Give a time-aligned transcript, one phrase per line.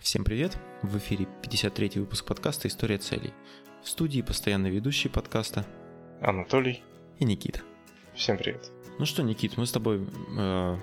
[0.00, 0.56] Всем привет!
[0.80, 3.34] В эфире 53-й выпуск подкаста «История целей».
[3.82, 5.66] В студии постоянно ведущий подкаста
[6.22, 6.82] Анатолий
[7.18, 7.60] и Никита.
[8.14, 8.70] Всем привет.
[8.98, 10.08] Ну что, Никит, мы с тобой
[10.38, 10.78] э,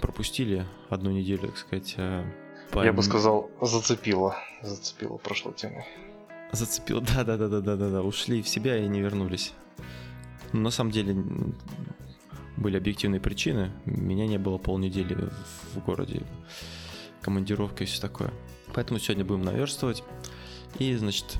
[0.00, 1.94] пропустили одну неделю, так сказать.
[1.96, 2.24] Э,
[2.70, 2.84] по...
[2.84, 4.36] Я бы сказал, зацепило.
[4.62, 5.84] Зацепило прошлой темой.
[6.52, 8.02] Зацепило, да-да-да-да-да-да.
[8.02, 9.52] Ушли в себя и не вернулись.
[10.52, 11.16] Но на самом деле
[12.56, 13.72] были объективные причины.
[13.84, 15.28] Меня не было полнедели
[15.74, 16.22] в городе.
[17.20, 18.32] Командировка и все такое.
[18.74, 20.02] Поэтому сегодня будем наверстывать.
[20.78, 21.38] И, значит,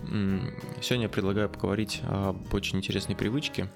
[0.83, 3.71] сегодня я предлагаю поговорить об очень интересной привычке,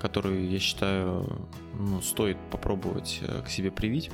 [0.00, 4.10] которую, я считаю, ну, стоит попробовать э, к себе привить.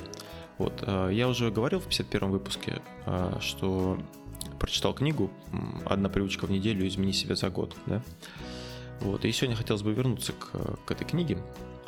[0.56, 3.98] Вот, э, я уже говорил в 51 выпуске, э, что
[4.58, 5.30] прочитал книгу
[5.84, 8.02] «Одна привычка в неделю, измени себя за год», да?
[9.00, 11.38] Вот, и сегодня хотелось бы вернуться к, к этой книге.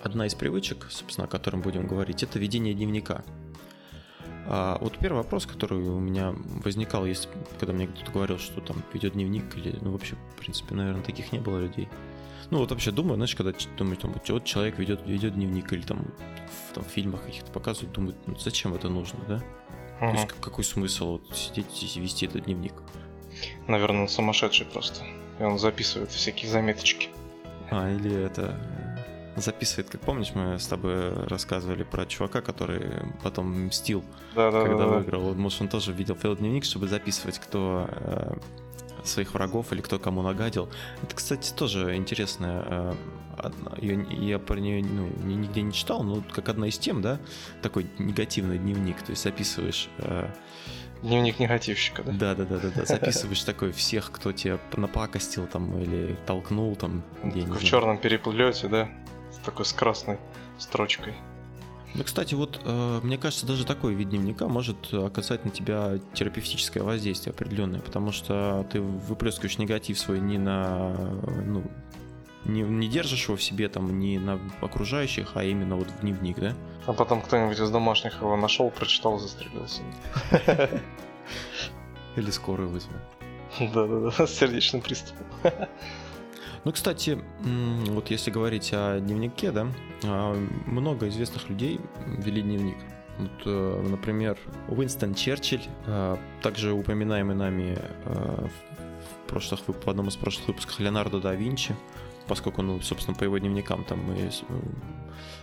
[0.03, 3.25] Одна из привычек, собственно, о котором будем говорить, это ведение дневника–
[4.53, 7.29] а вот первый вопрос, который у меня возникал, если,
[7.61, 11.31] когда мне кто-то говорил, что там ведет дневник, или, ну, вообще, в принципе, наверное, таких
[11.31, 11.89] не было людей.
[12.51, 16.05] Ну, вот вообще думаю, знаешь, когда думаю, там, вот человек ведет, ведет дневник, или там
[16.69, 19.37] в, там, фильмах каких-то показывают, думают, ну, зачем это нужно, да?
[20.01, 20.11] Uh-huh.
[20.11, 22.75] То есть какой смысл вот сидеть и вести этот дневник?
[23.69, 25.05] Наверное, он сумасшедший просто.
[25.39, 27.11] И он записывает всякие заметочки.
[27.70, 28.59] А, или это
[29.41, 32.91] записывает, как помнишь, мы с тобой рассказывали про чувака, который
[33.22, 35.22] потом мстил, да, да, когда да, выиграл.
[35.22, 38.34] Вот, может, он тоже вел fail дневник, чтобы записывать, кто э,
[39.05, 40.68] своих врагов или кто кому нагадил.
[41.02, 42.64] Это, кстати, тоже интересная.
[42.66, 42.94] Э,
[43.78, 47.18] я, я про нее ну, нигде не читал, но как одна из тем, да,
[47.62, 49.88] такой негативный дневник, то есть записываешь.
[49.98, 50.28] Э,
[51.02, 52.12] Дневник негативщика, да?
[52.12, 52.84] Да, да, да, да, да.
[52.84, 57.02] Записываешь такой всех, кто тебя напакостил там или толкнул там.
[57.22, 58.91] В черном переплете, да?
[59.44, 60.19] Такой с красной
[60.58, 61.14] строчкой.
[61.94, 66.83] Ну, кстати, вот э, мне кажется, даже такой вид дневника может оказать на тебя терапевтическое
[66.84, 70.94] воздействие определенное, потому что ты выплескиваешь негатив свой не на,
[71.44, 71.64] ну,
[72.44, 76.39] не, не держишь его в себе там не на окружающих, а именно вот в дневник,
[76.39, 76.55] да?
[76.86, 79.83] А потом кто-нибудь из домашних его нашел, прочитал, застрелился.
[82.17, 82.96] Или скорую вызвал.
[83.61, 85.27] Да-да-да, с сердечным приступом.
[86.65, 87.19] Ну, кстати,
[87.89, 89.67] вот если говорить о дневнике, да,
[90.05, 90.35] а,
[90.67, 92.77] много известных людей вели дневник.
[93.19, 94.39] Вот, э, например,
[94.69, 101.19] Уинстон Черчилль, а, также упоминаемый нами а, в, прошлых, в одном из прошлых выпусков Леонардо
[101.19, 101.75] да Винчи,
[102.27, 104.31] поскольку, ну, собственно, по его дневникам там мы э,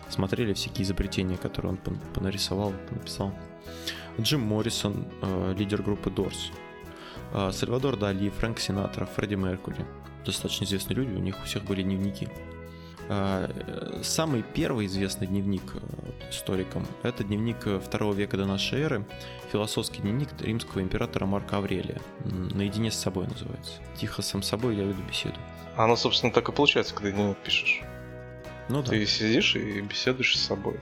[0.09, 1.79] смотрели всякие изобретения, которые он
[2.13, 3.33] понарисовал, написал.
[4.19, 6.51] Джим Моррисон, э, лидер группы Doors.
[7.51, 9.85] Сальвадор Дали, Фрэнк Синатра, Фредди Меркури
[10.27, 12.29] достаточно известные люди, у них у всех были дневники.
[13.09, 18.81] А, э, самый первый известный дневник э, историкам– это дневник э, второго века до нашей
[18.81, 19.05] эры,
[19.51, 22.01] философский дневник римского императора Марка Аврелия.
[22.25, 23.73] «Наедине с собой» называется.
[23.97, 25.37] Тихо сам собой я веду беседу.
[25.77, 27.81] Оно, собственно, так и получается, когда дневник пишешь.
[28.67, 28.89] Ну да.
[28.89, 30.77] Ты сидишь и беседуешь с собой.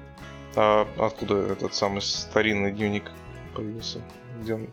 [0.56, 3.12] А откуда этот самый старинный дневник
[3.54, 4.02] появился?
[4.42, 4.70] Где он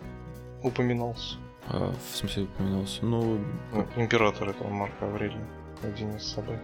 [0.62, 1.36] упоминался?
[1.68, 3.04] А, в смысле упоминался?
[3.04, 3.40] Ну...
[3.72, 5.46] ну император этого Марка Аврелия
[5.82, 6.58] один с собой.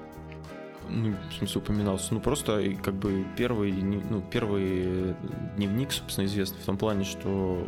[0.88, 2.14] Ну, в смысле упоминался.
[2.14, 5.14] Ну, просто как бы первый, ну, первый
[5.56, 7.62] дневник, собственно, известный в том плане, что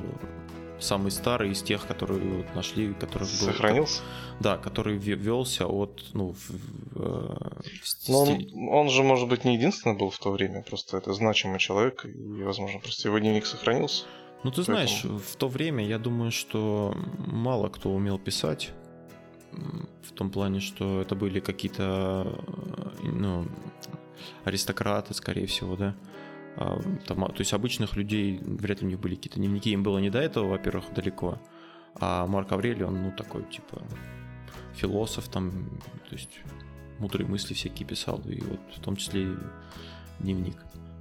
[0.78, 4.02] самый старый из тех, которые вот нашли, который был, сохранился.
[4.40, 9.96] Да, который велся от, ну, в, в, Но он, он же, может быть, не единственный
[9.96, 14.04] был в то время, просто это значимый человек, и, возможно, просто его дневник сохранился.
[14.42, 18.70] Ну, ты знаешь, в то время я думаю, что мало кто умел писать.
[20.02, 22.40] В том плане, что это были какие-то
[23.02, 23.46] ну,
[24.44, 25.94] аристократы, скорее всего, да.
[26.56, 29.98] А, там, то есть обычных людей, вряд ли у них были какие-то дневники, им было
[29.98, 31.38] не до этого, во-первых, далеко.
[31.94, 33.82] А Марк Аврелий, он, ну, такой, типа,
[34.74, 35.50] философ, там,
[36.08, 36.40] то есть
[36.98, 39.28] мудрые мысли всякие писал, и вот в том числе
[40.18, 40.56] дневник.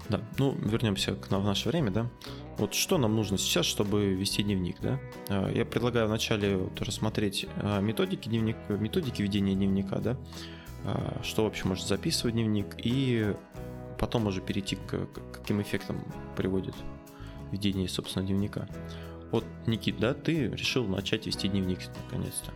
[0.10, 2.10] Да, ну, вернемся к нам в наше время, да.
[2.58, 5.00] Вот что нам нужно сейчас, чтобы вести дневник, да?
[5.30, 10.18] А, я предлагаю вначале вот рассмотреть а, методики, дневник, методики ведения дневника, да?
[10.84, 13.36] А, что вообще может записывать дневник, и
[14.00, 16.04] потом уже перейти к каким эффектам
[16.36, 16.76] приводит
[17.52, 18.68] ведение, собственно, дневника.
[19.32, 22.52] Вот, Никит, да, ты решил начать вести дневник наконец-то.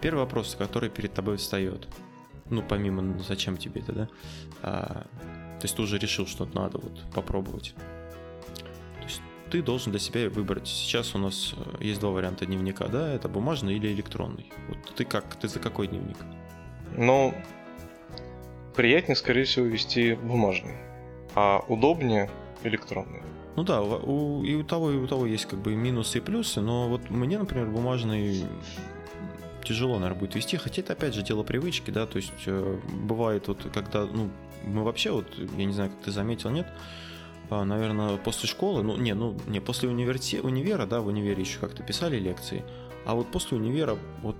[0.00, 1.86] Первый вопрос, который перед тобой встает,
[2.48, 4.08] ну, помимо ну, зачем тебе это,
[4.62, 5.06] да,
[5.58, 7.74] то есть ты уже решил, что надо вот попробовать.
[9.00, 10.68] То есть ты должен для себя выбрать.
[10.68, 14.52] Сейчас у нас э, есть два варианта дневника, да, это бумажный или электронный.
[14.68, 16.16] Вот ты как, ты за какой дневник?
[16.96, 17.34] Ну,
[18.74, 20.76] приятнее, скорее всего, вести бумажный,
[21.34, 22.30] а удобнее
[22.62, 23.22] электронный.
[23.56, 26.60] Ну да, у, и у того, и у того есть как бы минусы и плюсы,
[26.60, 28.44] но вот мне, например, бумажный
[29.64, 33.48] тяжело, наверное, будет вести, хотя это, опять же, дело привычки, да, то есть э, бывает
[33.48, 34.28] вот, когда, ну,
[34.66, 35.26] мы вообще, вот,
[35.56, 36.66] я не знаю, как ты заметил, нет,
[37.50, 40.40] а, наверное, после школы, ну, не, ну, не, после универси...
[40.40, 42.64] универа, да, в универе еще как-то писали лекции,
[43.04, 44.36] а вот после универа вот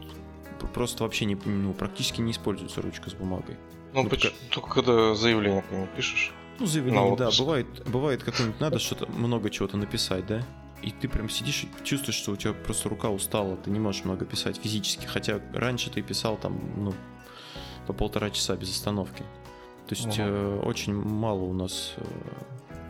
[0.73, 3.57] просто вообще не, ну, практически не используется ручка с бумагой.
[3.93, 4.33] Ну, ну почему?
[4.51, 6.33] Только когда заявление какое-нибудь пишешь.
[6.59, 10.43] Ну, заявление, да, бывает, бывает какое-нибудь надо что-то, много чего-то написать, да,
[10.83, 14.05] и ты прям сидишь и чувствуешь, что у тебя просто рука устала, ты не можешь
[14.05, 16.95] много писать физически, хотя раньше ты писал там, ну,
[17.87, 19.25] по полтора часа без остановки.
[19.89, 22.05] То есть э, очень мало у нас э,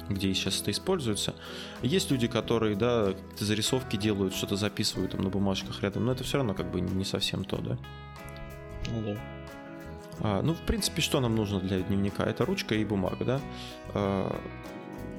[0.08, 1.34] где сейчас это используется.
[1.82, 6.38] Есть люди, которые, да, зарисовки делают, что-то записывают там на бумажках рядом, но это все
[6.38, 7.78] равно как бы не совсем то, да?
[8.90, 9.20] Ну да.
[10.20, 12.24] А, ну, в принципе, что нам нужно для дневника?
[12.24, 13.40] Это ручка и бумага, да?
[13.94, 14.40] А,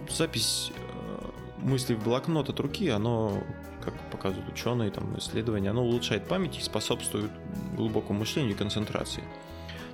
[0.09, 3.43] запись а, мыслей в блокнот от руки, оно,
[3.81, 7.31] как показывают ученые, там, исследования, оно улучшает память и способствует
[7.75, 9.23] глубокому мышлению и концентрации.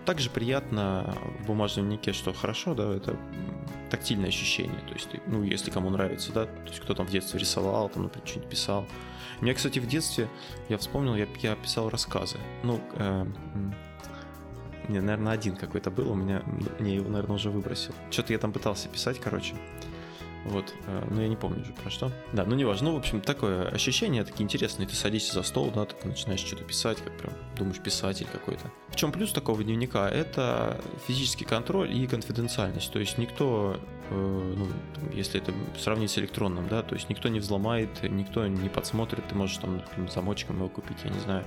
[0.06, 3.16] Также приятно в бумажном дневнике, что хорошо, да, это
[3.92, 4.80] тактильное ощущение.
[4.88, 8.04] То есть, ну, если кому нравится, да, то есть кто там в детстве рисовал, там,
[8.04, 8.86] например, что-нибудь писал.
[9.42, 10.28] Меня, кстати, в детстве,
[10.70, 12.38] я вспомнил, я, я писал рассказы.
[12.64, 13.26] Ну, э,
[14.88, 16.42] не, наверное, один какой-то был, у меня,
[16.80, 17.94] мне его, наверное, уже выбросил.
[18.10, 19.56] Что-то я там пытался писать, короче.
[20.46, 22.12] Вот, э, но я не помню уже про что.
[22.34, 22.90] Да, ну не важно.
[22.90, 24.88] Ну, в общем, такое ощущение такие интересные.
[24.88, 28.72] Ты садишься за стол, да, так начинаешь что-то писать, как прям думаешь, писатель какой-то.
[28.90, 30.10] В чем плюс такого дневника?
[30.10, 32.92] Это физический контроль и конфиденциальность.
[32.92, 33.80] То есть никто,
[34.10, 34.68] э, ну,
[35.14, 39.36] если это сравнить с электронным, да, то есть никто не взломает, никто не подсмотрит, ты
[39.36, 41.46] можешь там, например, замочком его купить, я не знаю.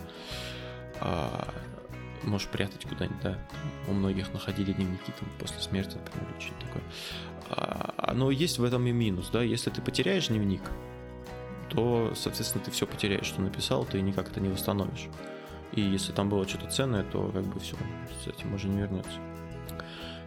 [1.00, 1.48] А,
[2.22, 3.38] можешь прятать куда-нибудь, да.
[3.88, 6.82] У многих находили дневники там после смерти, например, или что-то такое.
[7.50, 10.62] А, но есть в этом и минус, да, если ты потеряешь дневник,
[11.70, 15.08] то, соответственно, ты все потеряешь, что написал, ты никак это не восстановишь.
[15.72, 17.76] И если там было что-то ценное, то как бы все,
[18.22, 19.18] с этим уже не вернется.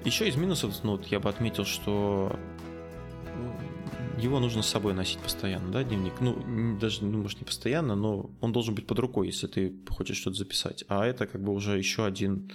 [0.04, 2.38] Еще из минусов, ну, вот я бы отметил, что
[4.18, 6.20] его нужно с собой носить постоянно, да, дневник.
[6.20, 10.18] Ну, даже, ну, может, не постоянно, но он должен быть под рукой, если ты хочешь
[10.18, 10.84] что-то записать.
[10.88, 12.52] А это как бы уже еще один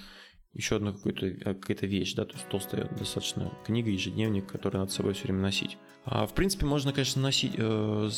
[0.54, 4.90] еще одна какая-то э, какая вещь, да, то есть толстая достаточно книга, ежедневник, который надо
[4.90, 5.78] с собой все время носить.
[6.04, 8.10] А, в принципе, можно, конечно, носить, э,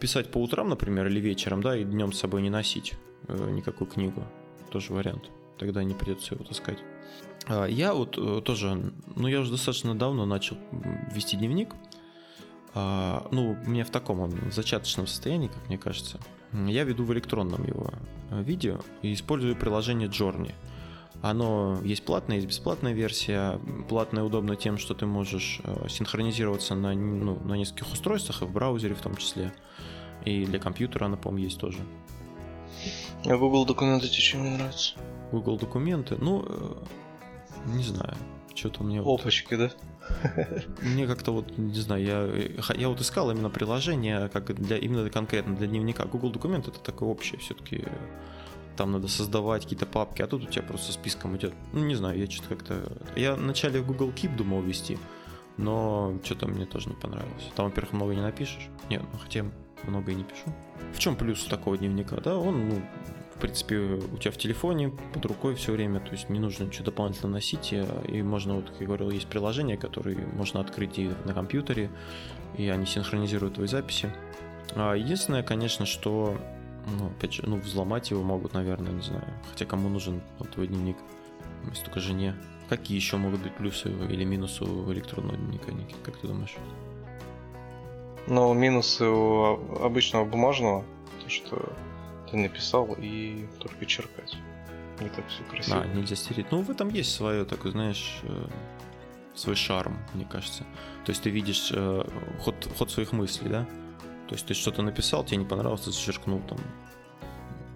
[0.00, 2.94] писать по утрам, например, или вечером, да, и днем с собой не носить
[3.28, 4.24] э, никакую книгу.
[4.70, 5.30] Тоже вариант.
[5.58, 6.78] Тогда не придется его таскать.
[7.46, 10.56] А, я вот э, тоже, ну, я уже достаточно давно начал
[11.12, 11.74] вести дневник.
[12.74, 16.18] А, ну, у меня в таком он, в зачаточном состоянии, как мне кажется.
[16.52, 17.90] Я веду в электронном его
[18.30, 20.52] э, видео и использую приложение Journey.
[21.30, 23.60] Оно есть платная, есть бесплатная версия.
[23.88, 28.52] Платная удобна тем, что ты можешь э, синхронизироваться на, ну, на нескольких устройствах, и в
[28.52, 29.52] браузере в том числе.
[30.24, 31.78] И для компьютера она, по-моему, есть тоже.
[33.24, 34.94] А Google документы тебе чем не нравится?
[35.32, 36.16] Google документы?
[36.20, 36.74] Ну, э,
[37.66, 38.14] не знаю.
[38.54, 39.00] Что-то мне...
[39.00, 39.58] Опачки, вот...
[39.58, 39.70] да?
[40.82, 45.56] Мне как-то вот, не знаю, я, я вот искал именно приложение, как для, именно конкретно
[45.56, 46.04] для дневника.
[46.04, 47.84] Google документ это такое общее все-таки
[48.76, 51.54] там надо создавать какие-то папки, а тут у тебя просто списком идет.
[51.72, 52.92] Ну, не знаю, я что-то как-то...
[53.16, 54.98] Я вначале в Google Keep думал вести,
[55.56, 57.50] но что-то мне тоже не понравилось.
[57.54, 58.68] Там, во-первых, много не напишешь.
[58.90, 59.44] Нет, ну хотя
[59.84, 60.52] много и не пишу.
[60.92, 62.20] В чем плюс такого дневника?
[62.20, 62.82] Да, он, ну,
[63.34, 66.86] в принципе, у тебя в телефоне, под рукой все время, то есть не нужно ничего
[66.86, 67.74] дополнительно носить,
[68.08, 71.90] и можно, вот, как я говорил, есть приложения, которые можно открыть и на компьютере,
[72.56, 74.10] и они синхронизируют твои записи.
[74.74, 76.38] А единственное, конечно, что
[76.86, 79.26] ну, опять же, ну, взломать его могут, наверное, не знаю.
[79.50, 80.96] Хотя кому нужен вот твой дневник?
[81.68, 82.36] Если только жене.
[82.68, 86.54] Какие еще могут быть плюсы или минусы у электронного дневника, Никит, как ты думаешь?
[88.26, 90.84] Ну, минусы у обычного бумажного,
[91.22, 91.72] то что
[92.30, 94.36] ты написал и только черкать.
[95.00, 95.82] Не так все красиво.
[95.82, 96.50] А, нельзя стереть.
[96.50, 98.46] Ну, в этом есть свое, такое, знаешь, э,
[99.34, 100.64] свой шарм, мне кажется.
[101.04, 102.04] То есть ты видишь э,
[102.40, 103.66] ход, ход своих мыслей, да?
[104.28, 106.58] То есть ты что-то написал, тебе не понравилось, ты зачеркнул там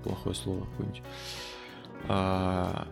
[0.03, 1.03] плохое слово какое-нибудь.
[2.09, 2.89] А,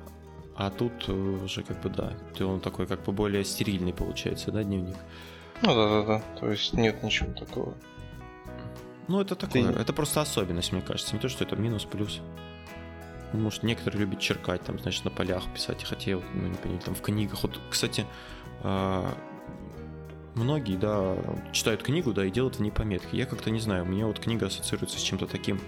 [0.54, 4.62] а тут уже как бы да, ты он такой как бы более стерильный получается, да,
[4.62, 4.96] дневник?
[5.62, 6.22] Ну да, да, да.
[6.38, 7.74] То есть нет ничего такого.
[9.08, 9.80] Ну это такое, ты...
[9.80, 11.14] это просто особенность, мне кажется.
[11.14, 12.20] Не то, что это минус, плюс.
[13.32, 16.94] Может, некоторые любят черкать, там, значит, на полях писать, хотя я, ну, не понимаю, там
[16.94, 17.42] в книгах.
[17.42, 18.06] Вот, кстати,
[18.62, 19.14] а,
[20.34, 21.16] многие, да,
[21.52, 23.16] читают книгу, да, и делают в ней пометки.
[23.16, 25.60] Я как-то не знаю, меня вот книга ассоциируется с чем-то таким,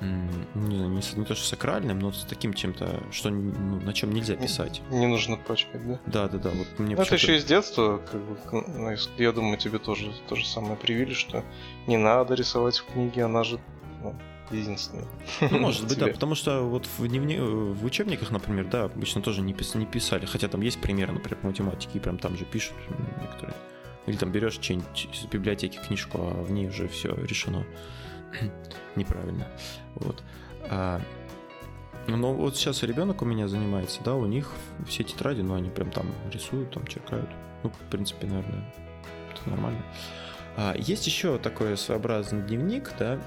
[0.00, 4.12] не, знаю, не, не то что сакральным, но с таким чем-то, что ну, на чем
[4.12, 4.82] нельзя писать.
[4.90, 6.00] Не, не нужно пачкать, да?
[6.06, 6.50] Да, да, да.
[6.50, 10.36] Вот мне ну, это еще из детства, как бы, ну, я думаю, тебе тоже то
[10.36, 11.44] же самое привили, что
[11.86, 13.58] не надо рисовать в книге, она же
[14.02, 14.14] ну,
[14.56, 15.06] единственная.
[15.40, 17.38] Ну, может быть, да, потому что вот в, дневни...
[17.38, 19.74] в учебниках, например, да, обычно тоже не, пис...
[19.74, 22.74] не писали, хотя там есть примеры, например, по математике, и прям там же пишут
[23.20, 23.56] некоторые.
[24.06, 27.64] Или там берешь что-нибудь из библиотеки книжку, а в ней уже все решено.
[28.96, 29.46] Неправильно.
[29.94, 30.22] Вот.
[30.70, 31.00] А,
[32.06, 34.52] но вот сейчас ребенок у меня занимается, да, у них
[34.86, 37.30] все тетради, ну, они прям там рисуют, там черкают.
[37.62, 38.72] Ну, в принципе, наверное,
[39.32, 39.82] это нормально.
[40.56, 43.18] А, есть еще такой своеобразный дневник, да,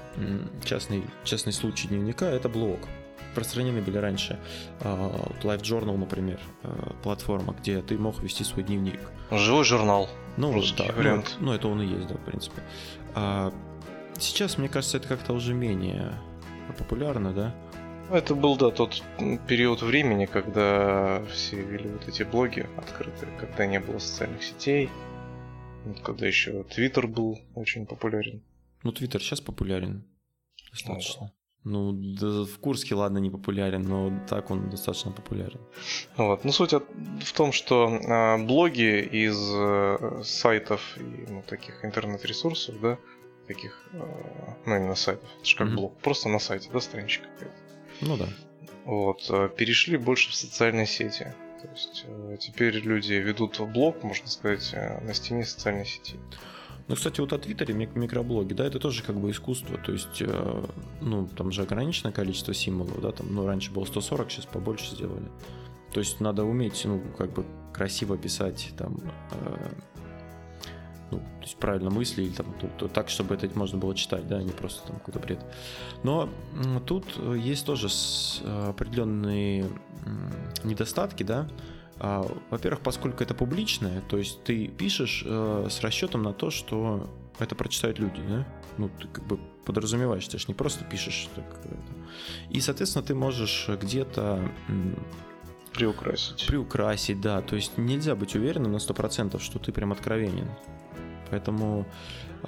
[0.64, 2.80] частный, частный случай дневника, это блог.
[3.34, 4.38] Распространены были раньше
[4.80, 9.00] а, Life Journal, например, а, платформа, где ты мог вести свой дневник.
[9.30, 10.08] Живой журнал.
[10.36, 11.36] Ну, да, ну, вариант.
[11.38, 12.62] Ну, ну, это он и есть, да, в принципе.
[14.18, 16.12] Сейчас, мне кажется, это как-то уже менее
[16.78, 17.54] популярно, да?
[18.10, 19.02] Это был, да, тот
[19.46, 24.88] период времени, когда все вели вот эти блоги открытые, когда не было социальных сетей,
[26.04, 28.42] когда еще Твиттер был очень популярен.
[28.82, 30.04] Ну, Твиттер сейчас популярен.
[30.70, 31.32] Достаточно.
[31.64, 35.60] Ну, да, в Курске, ладно, не популярен, но так он достаточно популярен.
[36.16, 36.44] Вот.
[36.44, 42.98] Ну, суть в том, что э, блоги из э, сайтов и ну, таких интернет-ресурсов, да,
[43.46, 43.98] таких, э,
[44.66, 45.74] ну, именно сайтов, это же как mm-hmm.
[45.74, 47.56] блог, просто на сайте, да, страничка какая-то.
[48.00, 48.28] Ну да.
[48.84, 51.34] Вот, э, перешли больше в социальные сети.
[51.60, 56.16] То есть э, теперь люди ведут блог, можно сказать, э, на стене социальной сети.
[56.86, 60.22] Ну, кстати, вот о Твиттере микроблоги, да, это тоже как бы искусство, то есть,
[61.02, 65.30] ну, там же ограниченное количество символов, да, там, ну, раньше было 140, сейчас побольше сделали.
[65.92, 68.96] То есть надо уметь, ну, как бы красиво писать, там,
[71.10, 74.26] ну, то есть правильно мысли, или там, то, то, так, чтобы это можно было читать,
[74.28, 75.40] да, а не просто там какой-то бред.
[76.02, 76.28] Но
[76.86, 77.04] тут
[77.36, 79.66] есть тоже э, определенные
[80.64, 81.48] недостатки, да.
[82.00, 87.08] А, во-первых, поскольку это публичное, то есть ты пишешь э, с расчетом на то, что
[87.38, 88.46] это прочитают люди, да?
[88.76, 91.28] Ну, ты как бы подразумеваешь, ты же не просто пишешь.
[91.34, 91.44] Так,
[92.50, 94.48] и, соответственно, ты можешь где-то
[95.78, 96.44] Приукрасить.
[96.48, 97.40] Приукрасить, да.
[97.40, 100.50] То есть нельзя быть уверенным на 100%, что ты прям откровенен.
[101.30, 101.86] Поэтому...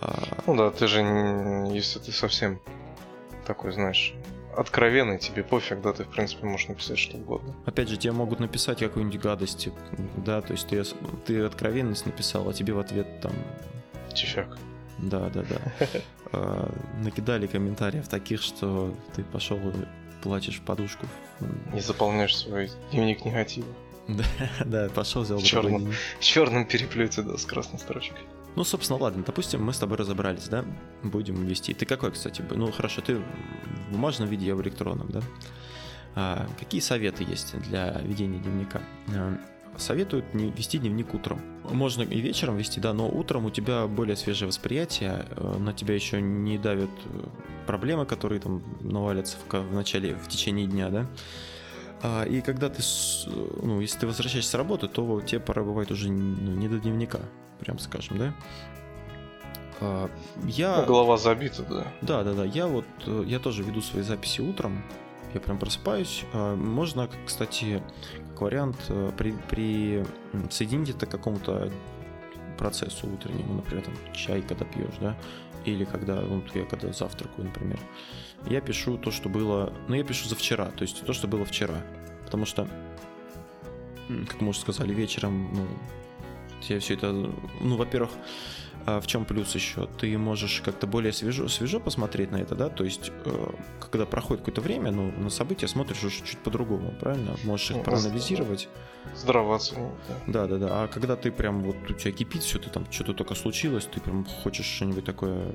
[0.01, 1.01] А, ну да, ты же,
[1.73, 2.61] если ты совсем
[3.47, 4.15] такой, знаешь,
[4.57, 7.55] откровенный, тебе пофиг, да, ты, в принципе, можешь написать что угодно.
[7.67, 9.69] Опять же, тебе могут написать какую-нибудь гадость,
[10.17, 10.83] да, то есть ты,
[11.25, 13.33] ты откровенность написал, а тебе в ответ там...
[14.13, 14.59] Тифяк.
[14.99, 15.87] Да, да, да.
[16.33, 16.73] А,
[17.03, 19.59] накидали комментариев таких, что ты пошел
[20.23, 21.07] плачешь в подушку.
[21.73, 23.67] Не заполняешь свой дневник негатива.
[24.09, 24.25] Да,
[24.65, 28.21] да, пошел, взял черным, черным переплете, да, с красной строчкой.
[28.57, 30.65] Ну, собственно, ладно, допустим, мы с тобой разобрались, да?
[31.03, 31.73] Будем вести.
[31.73, 32.43] Ты какой, кстати?
[32.51, 35.21] Ну, хорошо, ты в бумажном виде, я в электронном, да?
[36.17, 38.83] А, какие советы есть для ведения дневника?
[39.77, 41.41] Советуют не вести дневник утром.
[41.65, 45.95] Можно и вечером вести, да, но утром у тебя более свежее восприятие, э, на тебя
[45.95, 47.29] еще не давят э,
[47.67, 51.07] проблемы, которые там навалятся в, в начале, в течение дня, да?
[52.03, 52.83] А, и когда ты,
[53.63, 57.21] ну, если ты возвращаешься с работы, то тебе пора бывает уже ну, не до дневника,
[57.61, 58.35] прям скажем, да?
[59.81, 60.11] А,
[60.45, 60.79] я...
[60.79, 61.87] Ну, голова забита, да.
[62.03, 62.45] Да, да, да.
[62.45, 64.83] Я вот, э, я тоже веду свои записи утром.
[65.35, 66.25] Я прям просыпаюсь.
[66.33, 67.83] А, можно, кстати,
[68.41, 70.05] вариант, э, при, при
[70.51, 71.71] соединить это к какому-то
[72.59, 75.17] процессу утреннему, например, там, чай, когда пьешь, да,
[75.65, 77.79] или когда, ну, я когда завтракаю, например,
[78.49, 81.45] я пишу то, что было, ну, я пишу за вчера, то есть то, что было
[81.45, 81.83] вчера,
[82.25, 82.69] потому что,
[84.29, 85.67] как мы уже сказали, вечером, ну,
[86.61, 88.11] тебе все это, ну, во-первых,
[88.87, 89.87] а в чем плюс еще?
[89.99, 92.69] Ты можешь как-то более свежо, свежо посмотреть на это, да?
[92.69, 97.37] То есть, э, когда проходит какое-то время, ну, на события смотришь уже чуть по-другому, правильно?
[97.45, 98.69] Можешь их ну, проанализировать.
[99.15, 100.15] Здраво да.
[100.27, 100.83] Да, да, да.
[100.83, 104.01] А когда ты прям вот у тебя кипит все, ты там что-то только случилось, ты
[104.01, 105.55] прям хочешь что-нибудь такое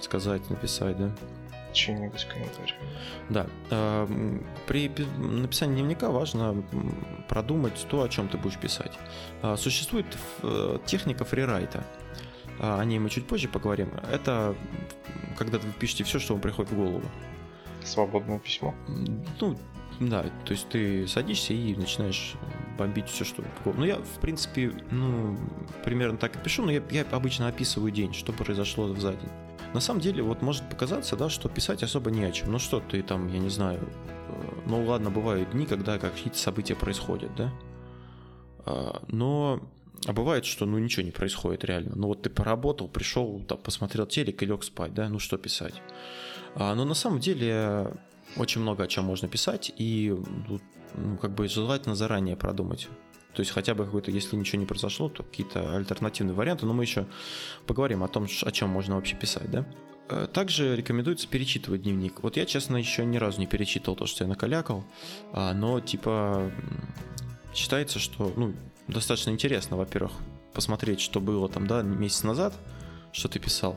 [0.00, 1.10] сказать, написать, да?
[1.72, 2.74] чей-нибудь комментарий.
[3.28, 3.46] Да.
[3.70, 4.08] А,
[4.66, 4.88] при
[5.18, 6.62] написании дневника важно
[7.28, 8.92] продумать то, о чем ты будешь писать.
[9.42, 10.06] А, существует
[10.42, 11.84] э, техника фрирайта.
[12.60, 13.90] А, о ней мы чуть позже поговорим.
[14.12, 14.54] Это
[15.38, 17.02] когда вы пишете все, что вам приходит в голову.
[17.82, 18.74] Свободное письмо.
[19.40, 19.58] Ну,
[19.98, 22.34] да, то есть ты садишься и начинаешь
[22.78, 23.42] бомбить все, что...
[23.64, 25.38] Ну, я, в принципе, ну,
[25.84, 29.30] примерно так и пишу, но я, я обычно описываю день, что произошло за день.
[29.72, 32.52] На самом деле, вот может показаться, да, что писать особо не о чем.
[32.52, 33.80] Ну что ты там, я не знаю,
[34.28, 37.52] э, ну ладно, бывают дни, когда какие-то события происходят, да,
[38.66, 39.60] а, но
[40.06, 41.92] а бывает, что ну ничего не происходит реально.
[41.94, 45.74] Ну вот ты поработал, пришел, там, посмотрел телек и лег спать, да, ну что писать.
[46.54, 47.92] А, но на самом деле
[48.36, 50.14] очень много о чем можно писать, и
[50.48, 52.88] ну, как бы желательно заранее продумать.
[53.34, 56.82] То есть хотя бы какой-то, если ничего не произошло, то какие-то альтернативные варианты, но мы
[56.84, 57.06] еще
[57.66, 59.66] поговорим о том, о чем можно вообще писать, да?
[60.08, 62.22] Э, также рекомендуется перечитывать дневник.
[62.22, 64.84] Вот я, честно, еще ни разу не перечитывал то, что я накалякал,
[65.32, 66.50] а, но типа
[67.54, 68.54] считается, что ну,
[68.90, 70.12] достаточно интересно, во-первых,
[70.52, 72.54] посмотреть, что было там, да, месяц назад,
[73.12, 73.76] что ты писал,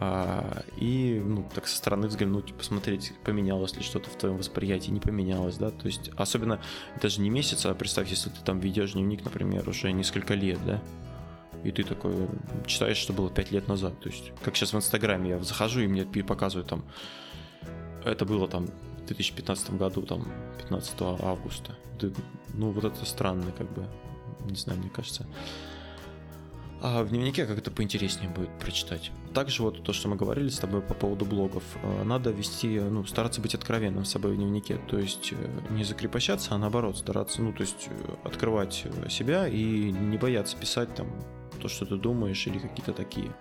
[0.00, 5.00] а, и, ну, так со стороны взглянуть, посмотреть, поменялось ли что-то в твоем восприятии, не
[5.00, 6.60] поменялось, да, то есть, особенно,
[7.02, 10.80] даже не месяц, а представь, если ты там ведешь дневник, например, уже несколько лет, да,
[11.64, 12.14] и ты такой
[12.66, 15.88] читаешь, что было 5 лет назад, то есть, как сейчас в Инстаграме я захожу, и
[15.88, 16.84] мне показывают там,
[18.04, 20.28] это было там в 2015 году, там,
[20.58, 21.76] 15 августа,
[22.54, 23.84] ну, вот это странно, как бы,
[24.44, 25.26] не знаю, мне кажется,
[26.80, 29.10] а в дневнике как-то поинтереснее будет прочитать.
[29.34, 33.04] Также вот то, что мы говорили с тобой по поводу блогов, э, надо вести, ну,
[33.04, 37.42] стараться быть откровенным с собой в дневнике, то есть э, не закрепощаться, а наоборот стараться,
[37.42, 41.08] ну, то есть э, открывать себя и не бояться писать там
[41.60, 43.32] то, что ты думаешь или какие-то такие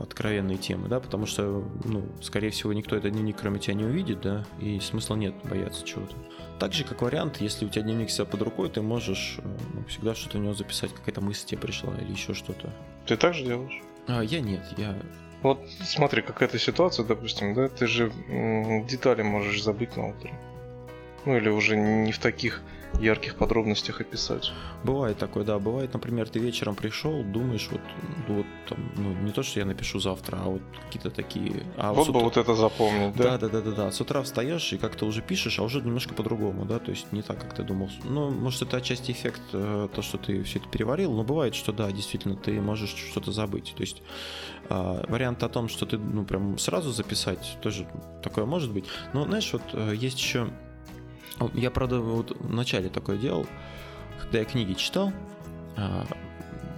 [0.00, 4.20] откровенные темы, да, потому что, ну, скорее всего, никто этот дневник кроме тебя не увидит,
[4.20, 6.14] да, и смысла нет бояться чего-то.
[6.58, 9.84] Так же, как вариант, если у тебя дневник себя под рукой, ты можешь э, ну,
[9.84, 12.72] всегда что-то в него записать, какая-то мысль тебе пришла или еще что-то.
[13.06, 13.82] Ты так же делаешь?
[14.06, 14.96] А, я нет, я...
[15.42, 18.10] Вот смотри, какая-то ситуация, допустим, да, ты же
[18.88, 20.32] детали можешь забыть на утро.
[21.24, 22.62] Ну или уже не в таких
[23.00, 24.52] ярких подробностях описать.
[24.84, 25.58] Бывает такое, да.
[25.58, 27.80] Бывает, например, ты вечером пришел, думаешь, вот,
[28.28, 31.64] вот там, ну, не то, что я напишу завтра, а вот какие-то такие.
[31.76, 32.24] А вот бы утра...
[32.24, 33.38] вот это запомнить, да?
[33.38, 33.92] Да, да, да, да, да.
[33.92, 37.22] С утра встаешь и как-то уже пишешь, а уже немножко по-другому, да, то есть не
[37.22, 37.90] так, как ты думал.
[38.04, 41.72] Ну, может, это отчасти эффект, э, то, что ты все это переварил, но бывает, что
[41.72, 43.74] да, действительно, ты можешь что-то забыть.
[43.76, 44.02] То есть
[44.68, 47.86] э, вариант о том, что ты, ну, прям сразу записать, тоже
[48.22, 48.86] такое может быть.
[49.12, 50.48] Но, знаешь, вот э, есть еще
[51.54, 53.46] я, правда, вот в начале такое делал,
[54.20, 55.12] когда я книги читал,
[55.76, 56.06] а,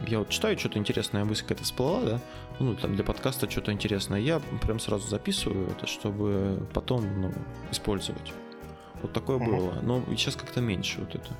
[0.06, 2.20] я вот читаю, что-то интересное мысль какая-то всплыла, да,
[2.58, 7.32] ну, там для подкаста что-то интересное, я прям сразу записываю это, чтобы потом, ну,
[7.70, 8.32] использовать.
[9.02, 9.46] Вот такое uh-huh.
[9.46, 9.80] было.
[9.82, 11.30] Но сейчас как-то меньше вот это.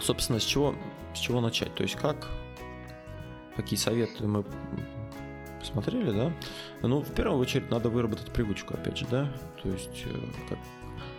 [0.00, 0.74] Собственно, с чего,
[1.14, 1.72] с чего начать?
[1.74, 2.28] То есть как,
[3.54, 4.44] какие советы мы
[5.60, 6.32] посмотрели, да?
[6.82, 9.32] Ну, в первую очередь надо выработать привычку, опять же, да?
[9.62, 10.58] То есть э, как,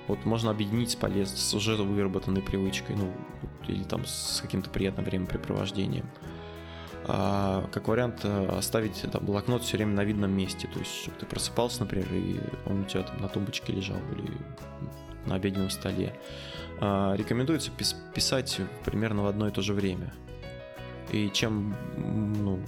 [0.07, 3.13] вот можно объединить с полез с уже выработанной привычкой, ну,
[3.67, 6.05] или там с каким-то приятным времяпрепровождением.
[7.05, 10.69] А, как вариант, э, оставить там, блокнот все время на видном месте.
[10.71, 14.31] То есть, чтобы ты просыпался, например, и он у тебя там на тумбочке лежал или
[15.25, 16.17] на обеденном столе.
[16.79, 20.13] А, рекомендуется пис- писать примерно в одно и то же время.
[21.11, 22.59] И чем ну,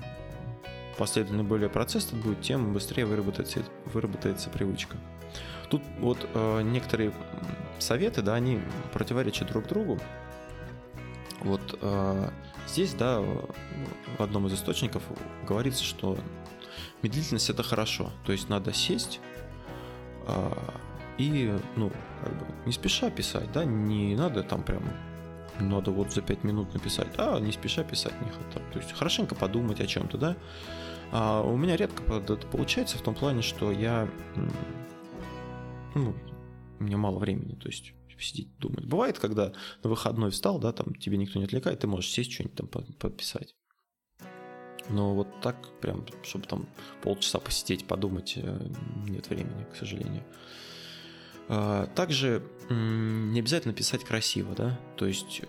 [0.98, 4.98] последовательный более процесс тут будет, тем быстрее выработается, выработается привычка.
[5.76, 7.12] Тут вот э, некоторые
[7.80, 8.62] советы, да, они
[8.94, 10.00] противоречат друг другу.
[11.42, 12.30] Вот э,
[12.66, 15.04] здесь, да, в одном из источников
[15.46, 16.18] говорится, что
[17.02, 18.10] медлительность это хорошо.
[18.26, 19.20] То есть надо сесть
[20.28, 20.52] э,
[21.18, 21.92] и, ну,
[22.24, 24.84] как бы не спеша писать, да, не надо там прям
[25.60, 28.66] надо вот за 5 минут написать, а не спеша писать не хочу.
[28.72, 30.38] То есть хорошенько подумать о чем-то, да.
[31.12, 34.08] А у меня редко это получается в том плане, что я
[35.96, 36.16] ну,
[36.80, 38.86] у меня мало времени, то есть сидеть думать.
[38.86, 39.54] Бывает, когда
[39.84, 43.56] на выходной встал, да, там тебе никто не отвлекает, ты можешь сесть что-нибудь там подписать.
[44.90, 46.68] Но вот так, прям, чтобы там
[47.02, 48.70] полчаса посидеть, подумать, э,
[49.08, 50.24] нет времени, к сожалению.
[51.48, 55.42] А, также не обязательно писать красиво, да, то есть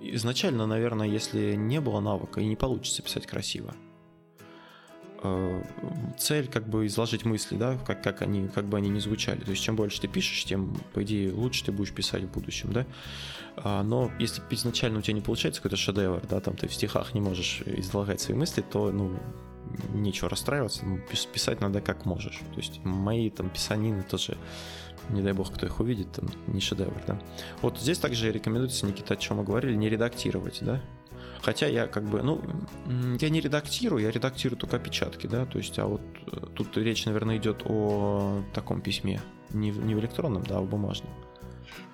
[0.00, 3.74] изначально, наверное, если не было навыка, и не получится писать красиво.
[5.22, 5.62] Э,
[6.18, 9.40] цель как бы изложить мысли, да, как, как, они, как бы они ни звучали.
[9.40, 12.72] То есть чем больше ты пишешь, тем, по идее, лучше ты будешь писать в будущем,
[12.72, 12.86] да.
[13.56, 17.14] А, но если изначально у тебя не получается какой-то шедевр, да, там ты в стихах
[17.14, 19.18] не можешь излагать свои мысли, то, ну,
[19.94, 21.00] нечего расстраиваться, ну,
[21.32, 22.40] писать надо как можешь.
[22.54, 24.36] То есть мои там писанины тоже,
[25.10, 27.18] не дай бог, кто их увидит, там не шедевр, да.
[27.62, 30.80] Вот здесь также рекомендуется, Никита, о чем мы говорили, не редактировать, да,
[31.46, 32.40] Хотя я как бы, ну,
[33.20, 37.04] я не редактирую, я редактирую только опечатки, да, то есть, а вот э, тут речь,
[37.06, 41.08] наверное, идет о таком письме, не, не в электронном, да, а в бумажном.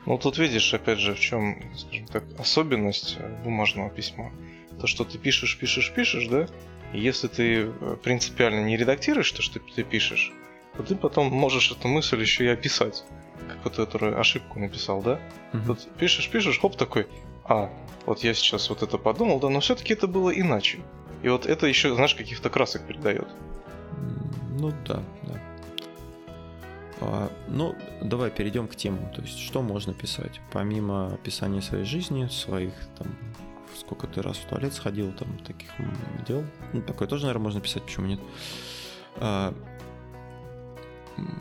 [0.06, 4.32] Ну, тут видишь, опять же, в чем, скажем так, особенность э, бумажного письма.
[4.80, 6.46] То, что ты пишешь, пишешь, пишешь, да,
[6.94, 10.32] и если ты э, принципиально не редактируешь то, что ты пишешь,
[10.78, 13.04] то ты потом можешь эту мысль еще и описать,
[13.48, 15.20] как вот эту ошибку написал, да?
[15.52, 15.62] Угу.
[15.66, 17.06] Тут пишешь, пишешь, хоп, такой,
[17.52, 17.70] а,
[18.06, 20.80] вот я сейчас вот это подумал, да, но все-таки это было иначе.
[21.22, 23.28] И вот это еще, знаешь, каких-то красок придает.
[24.58, 25.40] Ну да, да.
[27.00, 29.12] А, ну, давай перейдем к темам.
[29.12, 30.40] То есть, что можно писать?
[30.52, 33.08] Помимо описания своей жизни, своих там
[33.76, 35.70] сколько ты раз в туалет сходил, там таких
[36.26, 36.44] дел.
[36.72, 38.20] Ну, такое тоже, наверное, можно писать, почему нет.
[39.16, 39.54] А,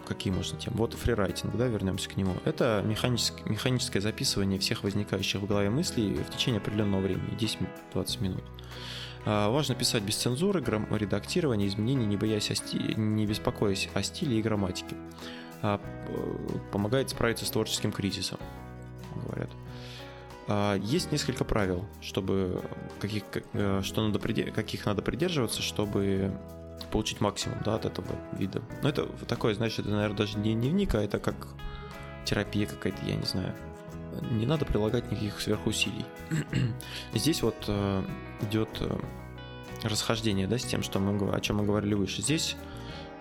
[0.08, 0.78] какие можно темы?
[0.78, 2.36] Вот фрирайтинг, да, вернемся к нему.
[2.46, 8.44] Это механическое, механическое записывание всех возникающих в голове мыслей в течение определенного времени, 10-20 минут.
[9.26, 12.78] А, важно писать без цензуры, редактирования, изменений, не, боясь о сти...
[12.78, 14.96] не беспокоясь о стиле и грамматике.
[15.62, 15.80] А,
[16.72, 18.40] помогает справиться с творческим кризисом,
[19.26, 19.50] говорят.
[20.48, 22.62] А, есть несколько правил, чтобы
[23.00, 26.32] каких, э, что надо, каких надо придерживаться, чтобы
[26.88, 28.62] получить максимум да, от этого вида.
[28.82, 31.48] Но это такое, знаешь, это, наверное, даже не дневник, а это как
[32.26, 33.54] терапия какая-то, я не знаю.
[34.32, 36.06] Не надо прилагать никаких сверхусилий.
[37.14, 38.04] Здесь вот э,
[38.42, 39.00] идет э,
[39.84, 42.22] расхождение да, с тем, что мы, о чем мы говорили выше.
[42.22, 42.58] Здесь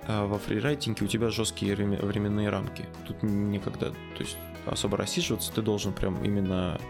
[0.07, 2.87] э, во фрирайтинге у тебя жесткие временные рамки.
[3.07, 6.81] Тут никогда, то есть особо рассиживаться ты должен прям именно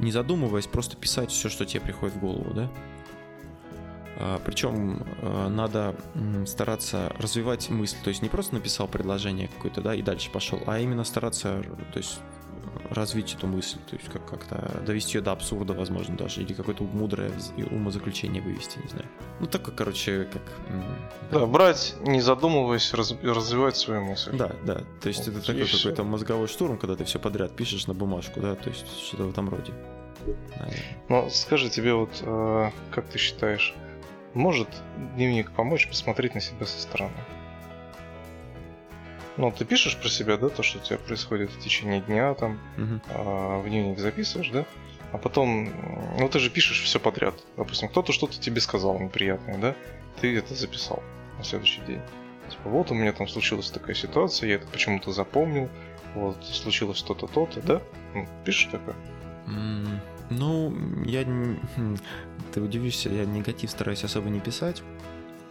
[0.00, 2.70] не задумываясь, просто писать все, что тебе приходит в голову, да?
[4.20, 5.94] А, Причем а, надо
[6.46, 10.78] стараться развивать мысль, то есть не просто написал предложение какое-то, да, и дальше пошел, а
[10.78, 12.20] именно стараться, то есть
[12.90, 16.82] развить эту мысль, то есть как- как-то довести ее до абсурда, возможно, даже, или какое-то
[16.84, 17.30] мудрое
[17.70, 19.06] умозаключение вывести, не знаю.
[19.38, 20.42] Ну, так как, короче, как...
[21.30, 24.36] Да, да брать, не задумываясь, раз, развивать свою мысль.
[24.36, 27.86] Да, да, то есть вот, это такой какой-то мозговой штурм, когда ты все подряд пишешь
[27.86, 29.72] на бумажку, да, то есть что-то в этом роде.
[31.08, 33.74] Ну, скажи, тебе вот, э, как ты считаешь,
[34.34, 34.68] может
[35.14, 37.14] дневник помочь посмотреть на себя со стороны?
[39.36, 42.60] Ну, ты пишешь про себя, да, то, что у тебя происходит в течение дня, там,
[42.76, 43.00] угу.
[43.08, 44.66] а, в дневник записываешь, да?
[45.12, 45.70] А потом,
[46.18, 47.34] ну, ты же пишешь все подряд.
[47.56, 49.74] Допустим, кто-то что-то тебе сказал неприятное, да?
[50.20, 51.02] Ты это записал
[51.38, 52.02] на следующий день.
[52.50, 55.68] Типа, вот у меня там случилась такая ситуация, я это почему-то запомнил,
[56.14, 57.80] вот, случилось что-то, то-то, да?
[58.14, 58.94] Ну, пишешь такое?
[59.46, 61.24] Mm, ну, я...
[61.24, 61.96] Хм,
[62.52, 64.82] ты удивишься, я негатив стараюсь особо не писать.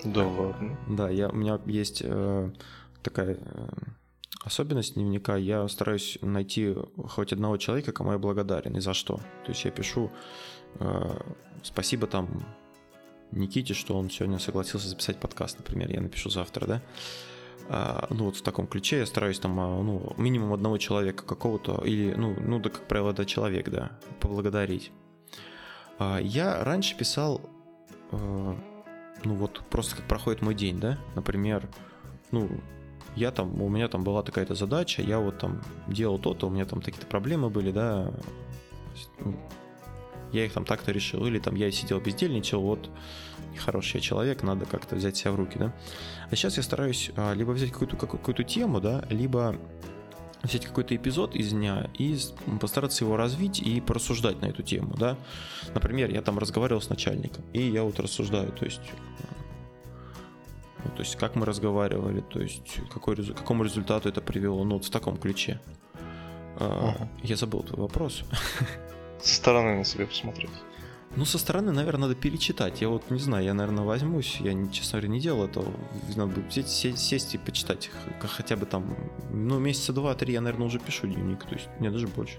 [0.03, 0.77] Да ладно.
[0.87, 2.51] Да, я, у меня есть э,
[3.03, 3.69] такая э,
[4.43, 5.35] особенность дневника.
[5.35, 6.75] Я стараюсь найти
[7.07, 9.17] хоть одного человека, кому я благодарен и за что.
[9.45, 10.11] То есть я пишу
[10.75, 11.19] э,
[11.63, 12.45] спасибо там
[13.31, 15.91] Никите, что он сегодня согласился записать подкаст, например.
[15.91, 16.81] Я напишу завтра, да.
[17.71, 21.83] А, ну вот в таком ключе я стараюсь там, а, ну, минимум одного человека какого-то,
[21.85, 24.91] или, ну, ну да, как правило, да, человек, да, поблагодарить.
[25.99, 27.41] А, я раньше писал,
[28.11, 28.55] ну
[29.35, 31.69] вот просто как проходит мой день, да, например,
[32.31, 32.49] ну,
[33.15, 36.65] я там, у меня там была такая-то задача, я вот там делал то-то, у меня
[36.65, 38.11] там какие-то проблемы были, да,
[39.19, 39.35] ну,
[40.31, 42.89] я их там так-то решил, или там я сидел бездельничал, вот
[43.57, 45.73] хороший я человек, надо как-то взять себя в руки, да.
[46.29, 49.55] А сейчас я стараюсь а, либо взять какую-то какую тему, да, либо
[50.43, 52.17] взять какой-то эпизод из дня и
[52.61, 55.17] постараться его развить и порассуждать на эту тему, да.
[55.73, 58.81] Например, я там разговаривал с начальником, и я вот рассуждаю, то есть
[60.83, 64.75] ну, то есть как мы разговаривали, то есть какой, к какому результату это привело, ну
[64.75, 65.59] вот в таком ключе.
[66.55, 67.07] Uh-huh.
[67.23, 68.23] Я забыл твой вопрос.
[69.21, 70.51] Со стороны на себя посмотреть.
[71.15, 72.81] Ну, со стороны, наверное, надо перечитать.
[72.81, 74.37] Я вот не знаю, я, наверное, возьмусь.
[74.41, 75.73] Я, честно говоря, не делал этого.
[76.15, 77.89] Надо бы сесть, сесть и почитать
[78.21, 78.95] хотя бы там,
[79.31, 81.43] ну, месяца два-три я, наверное, уже пишу дневник.
[81.45, 82.37] То есть, не даже больше.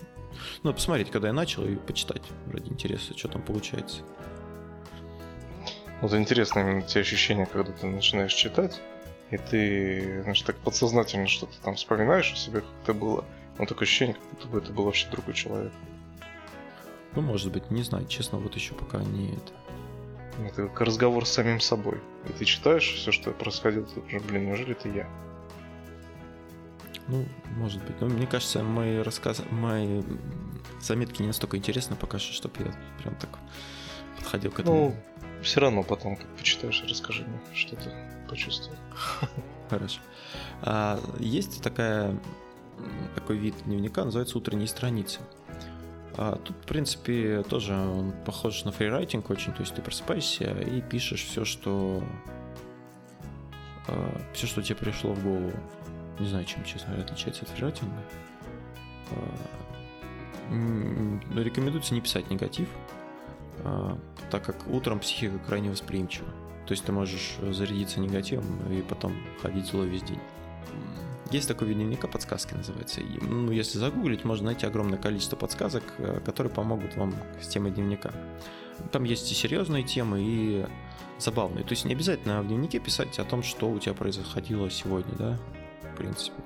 [0.62, 4.02] Ну, посмотреть, когда я начал, и почитать ради интереса, что там получается.
[6.00, 8.80] Вот интересно именно те ощущения, когда ты начинаешь читать,
[9.30, 13.24] и ты, значит, так подсознательно что-то там вспоминаешь о себе, как это было.
[13.58, 15.72] Но такое ощущение, как будто бы это был вообще другой человек.
[17.14, 19.52] Ну, может быть, не знаю, честно, вот еще пока не это.
[20.46, 22.00] Это как разговор с самим собой.
[22.28, 25.08] И ты читаешь все, что происходило, ты уже, блин, неужели это я?
[27.08, 28.00] Ну, может быть.
[28.00, 30.02] Но мне кажется, мои рассказы, мои
[30.80, 33.38] заметки не настолько интересны пока что, чтобы я прям так
[34.16, 34.94] подходил к этому.
[35.20, 37.90] Ну, все равно потом, как почитаешь, расскажи мне, что ты
[38.28, 38.78] почувствовал.
[39.70, 40.00] Хорошо.
[40.62, 42.18] А, есть такая,
[43.14, 45.20] такой вид дневника, называется «Утренние страницы».
[46.22, 50.82] А тут, в принципе, тоже он похож на фрирайтинг очень, то есть ты просыпаешься и
[50.82, 52.04] пишешь все, что
[53.88, 55.50] а, все, что тебе пришло в голову.
[56.18, 58.02] Не знаю, чем, честно говоря, отличается от фрирайтинга.
[59.12, 59.14] А,
[61.42, 62.68] рекомендуется не писать негатив,
[63.64, 63.96] а,
[64.30, 66.28] так как утром психика крайне восприимчива.
[66.66, 70.20] То есть ты можешь зарядиться негативом и потом ходить злой весь день.
[71.30, 73.00] Есть такой вид дневника, подсказки называется.
[73.00, 77.70] И, ну, если загуглить, можно найти огромное количество подсказок, э, которые помогут вам с темой
[77.70, 78.12] дневника.
[78.92, 80.66] Там есть и серьезные темы, и
[81.18, 81.64] забавные.
[81.64, 85.38] То есть не обязательно в дневнике писать о том, что у тебя происходило сегодня, да,
[86.00, 86.42] принципе.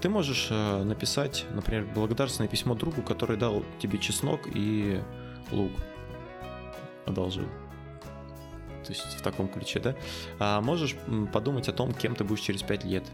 [0.00, 5.02] Ты можешь э, написать, например, благодарственное письмо другу, который дал тебе чеснок и
[5.50, 5.72] лук.
[7.06, 7.46] Одолжил.
[8.84, 9.94] То есть в таком ключе, да?
[10.38, 10.96] А можешь
[11.32, 13.04] подумать о том, кем ты будешь через 5 лет.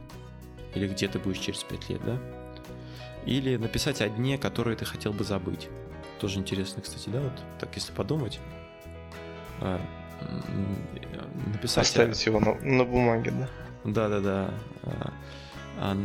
[0.75, 2.19] Или где ты будешь через 5 лет, да?
[3.27, 5.69] Или написать о дне, который ты хотел бы забыть.
[6.21, 8.41] Тоже интересно, кстати, да, вот так если подумать.
[9.61, 9.81] А,
[11.53, 11.85] написать...
[11.87, 13.49] Оставить его на, на бумаге, да?
[13.85, 14.51] Да-да-да.
[14.83, 15.13] А,
[15.79, 15.97] а,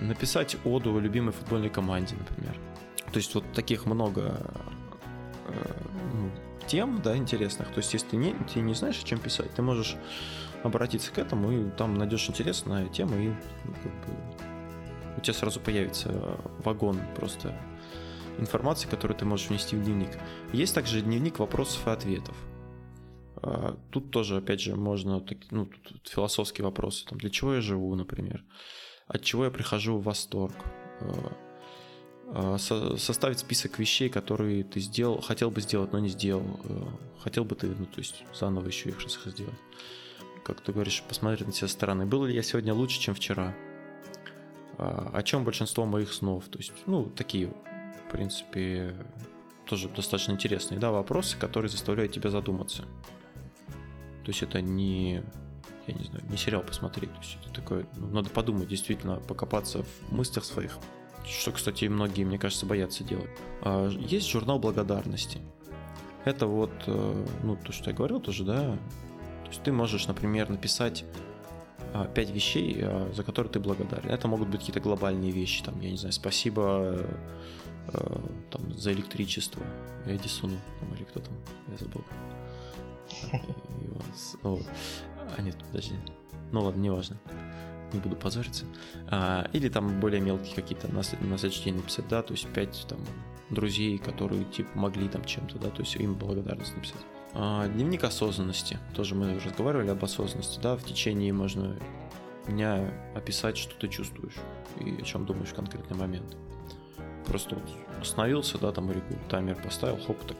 [0.00, 2.56] написать оду любимой футбольной команде, например.
[3.12, 4.36] То есть вот таких много
[5.46, 5.52] э,
[6.12, 6.30] ну,
[6.66, 7.68] тем, да, интересных.
[7.68, 9.96] То есть если ты не, ты не знаешь, о чем писать, ты можешь
[10.66, 13.28] обратиться к этому, и там найдешь интересную тему, и
[13.64, 17.54] ну, как бы, у тебя сразу появится вагон просто
[18.38, 20.10] информации, которую ты можешь внести в дневник.
[20.52, 22.36] Есть также дневник вопросов и ответов.
[23.36, 27.94] А, тут тоже, опять же, можно, ну, тут философские вопросы, там, для чего я живу,
[27.94, 28.44] например,
[29.06, 30.54] от чего я прихожу в восторг,
[31.00, 31.36] а,
[32.28, 36.60] а, составить список вещей, которые ты сделал, хотел бы сделать, но не сделал,
[37.20, 39.54] хотел бы ты, ну, то есть заново еще их сделать.
[40.46, 42.06] Как ты говоришь, посмотреть на себя со стороны.
[42.06, 43.52] Был ли я сегодня лучше, чем вчера?
[44.78, 46.44] О чем большинство моих снов?
[46.44, 48.94] То есть, ну, такие, в принципе,
[49.64, 52.82] тоже достаточно интересные, да, вопросы, которые заставляют тебя задуматься.
[54.22, 55.24] То есть это не,
[55.88, 57.10] я не знаю, не сериал посмотреть.
[57.10, 60.78] То есть это такое, ну, надо подумать, действительно, покопаться в мыслях своих.
[61.26, 63.30] Что, кстати, многие, мне кажется, боятся делать.
[63.62, 65.40] А, есть журнал благодарности.
[66.24, 68.78] Это вот, э, ну, то, что я говорил тоже, да.
[69.46, 71.04] То есть ты можешь, например, написать
[71.94, 74.10] а, пять вещей, а, за которые ты благодарен.
[74.10, 77.06] Это могут быть какие-то глобальные вещи, там, я не знаю, спасибо
[77.88, 79.62] э, там, за электричество
[80.04, 81.34] Эдисону, там, или кто там,
[81.68, 82.04] я забыл.
[84.42, 84.62] Вот.
[85.38, 85.94] А нет, подожди.
[86.50, 87.16] Ну ладно, неважно.
[87.92, 88.64] Не буду позориться.
[89.08, 92.84] А, или там более мелкие какие-то на, на следующий день написать, да, то есть пять
[92.88, 92.98] там
[93.48, 97.00] друзей, которые типа могли там чем-то, да, то есть им благодарность написать.
[97.38, 98.78] А, дневник осознанности.
[98.94, 101.76] Тоже мы разговаривали об осознанности, да, в течение можно
[102.48, 104.36] дня описать, что ты чувствуешь
[104.80, 106.34] и о чем думаешь в конкретный момент.
[107.26, 107.64] Просто вот
[108.00, 110.38] остановился, да, там или таймер поставил, хоп, так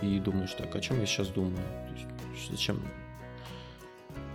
[0.00, 1.58] и думаешь, так, о чем я сейчас думаю?
[2.32, 2.80] Есть, зачем?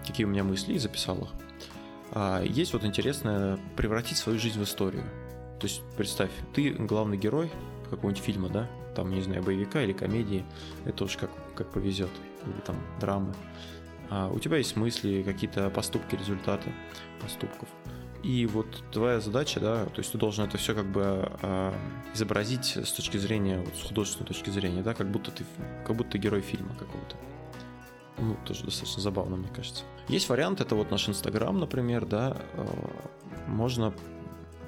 [0.06, 1.30] Какие у меня мысли, и записал их.
[2.12, 5.04] А есть вот интересное превратить свою жизнь в историю.
[5.60, 7.52] То есть, представь, ты главный герой
[7.90, 8.70] какого-нибудь фильма, да?
[8.96, 10.46] Там, не знаю, боевика или комедии.
[10.86, 12.12] Это уж как, как повезет.
[12.46, 13.34] Или там драмы.
[14.10, 16.72] А у тебя есть мысли, какие-то поступки, результаты
[17.22, 17.70] поступков.
[18.24, 21.74] И вот твоя задача, да, то есть ты должен это все как бы э,
[22.14, 25.46] изобразить с точки зрения, вот, с художественной точки зрения, да, как будто ты,
[25.88, 27.16] как будто ты герой фильма какого-то.
[28.18, 29.84] Ну, тоже достаточно забавно, мне кажется.
[30.10, 32.66] Есть вариант, это вот наш Инстаграм, например, да, э,
[33.48, 33.94] можно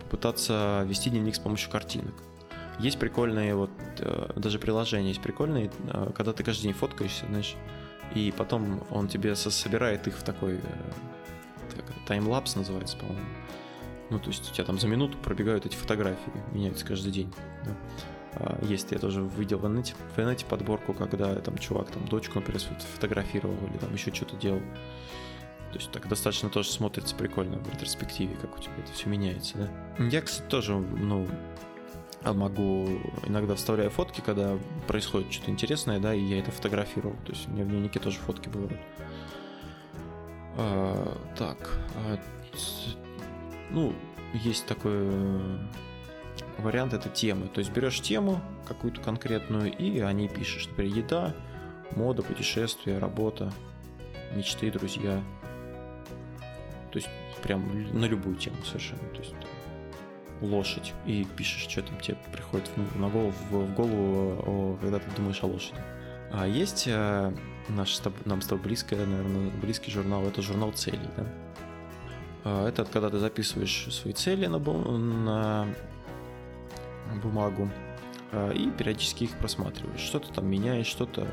[0.04, 2.14] попытаться вести дневник с помощью картинок.
[2.82, 7.56] Есть прикольные вот, э, даже приложения есть прикольные, э, когда ты каждый день фоткаешься, знаешь,
[8.16, 10.60] и потом он тебе собирает их в такой э,
[12.08, 13.26] таймлапс называется, по-моему.
[14.10, 17.32] Ну, то есть у тебя там за минуту пробегают эти фотографии, меняются каждый день.
[17.64, 17.72] Да.
[18.34, 22.40] А, есть, я тоже видел в инете, в инете подборку, когда там чувак там дочку,
[22.40, 22.62] например,
[22.96, 24.62] фотографировал или там еще что-то делал.
[25.72, 29.58] То есть так достаточно тоже смотрится прикольно в ретроспективе, как у тебя это все меняется,
[29.58, 30.04] да.
[30.06, 31.28] Я, кстати, тоже, ну,
[32.24, 32.88] могу
[33.26, 34.58] иногда вставляю фотки, когда
[34.88, 37.16] происходит что-то интересное, да, и я это фотографирую.
[37.26, 38.80] То есть у меня в дневнике тоже фотки бывают.
[40.58, 42.20] А, так, а,
[43.72, 43.94] ну,
[44.34, 45.58] есть такой э,
[46.60, 47.48] вариант, это темы.
[47.48, 50.68] То есть берешь тему какую-то конкретную и о ней пишешь.
[50.68, 51.36] Например, еда,
[51.96, 53.52] мода, путешествия, работа,
[54.36, 55.22] мечты, друзья.
[56.92, 57.10] То есть
[57.42, 59.08] прям на любую тему совершенно.
[59.10, 59.34] То есть
[60.42, 65.10] лошадь и пишешь, что там тебе приходит в, на голову, в, в голову, когда ты
[65.16, 65.80] думаешь о лошади.
[66.34, 67.34] А есть э,
[67.70, 71.26] наш, нам с тобой близкий, наверное, близкий журнал, это журнал целей, да?
[72.44, 75.68] А, это когда ты записываешь свои цели на, бум- на
[77.22, 77.70] бумагу
[78.32, 80.00] а, и периодически их просматриваешь.
[80.00, 81.28] Что-то там меняешь, что-то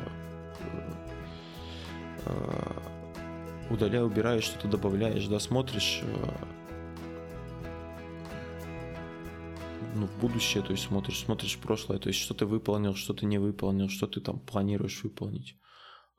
[2.27, 2.83] а,
[3.71, 6.03] удаляешь, убираешь, что-то добавляешь, да, смотришь
[9.99, 13.27] ну, в будущее, то есть смотришь, смотришь прошлое, то есть что ты выполнил, что ты
[13.27, 15.57] не выполнил, что ты там планируешь выполнить.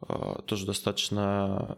[0.02, 1.78] А, тоже достаточно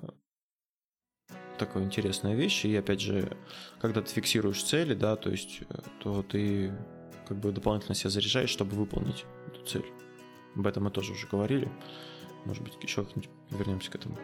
[1.58, 2.66] такая интересная вещь.
[2.66, 3.38] И опять же,
[3.80, 6.74] когда ты фиксируешь цели, да, то есть, э, то ты
[7.28, 9.86] как бы дополнительно себя заряжаешь, чтобы выполнить эту цель.
[10.56, 11.72] Об этом мы тоже уже говорили.
[12.46, 14.18] Может быть, еще как-нибудь вернемся к этому.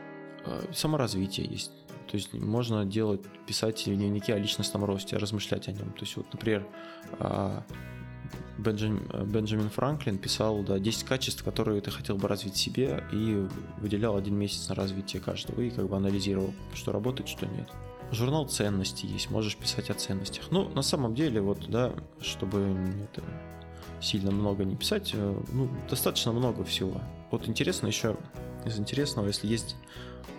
[0.73, 1.71] Саморазвитие есть.
[2.07, 5.91] То есть можно делать, писать дневники о личностном росте, размышлять о нем.
[5.91, 6.65] То есть вот, например,
[8.57, 13.47] Бенджамин, Бенджамин Франклин писал да, 10 качеств, которые ты хотел бы развить себе, и
[13.79, 17.69] выделял один месяц на развитие каждого, и как бы анализировал, что работает, что нет.
[18.11, 20.45] Журнал ценностей есть, можешь писать о ценностях.
[20.49, 23.21] Ну, на самом деле, вот, да, чтобы это,
[24.01, 27.01] сильно много не писать, э, ну, достаточно много всего.
[27.31, 28.15] Вот интересно еще,
[28.67, 29.75] из интересного, если есть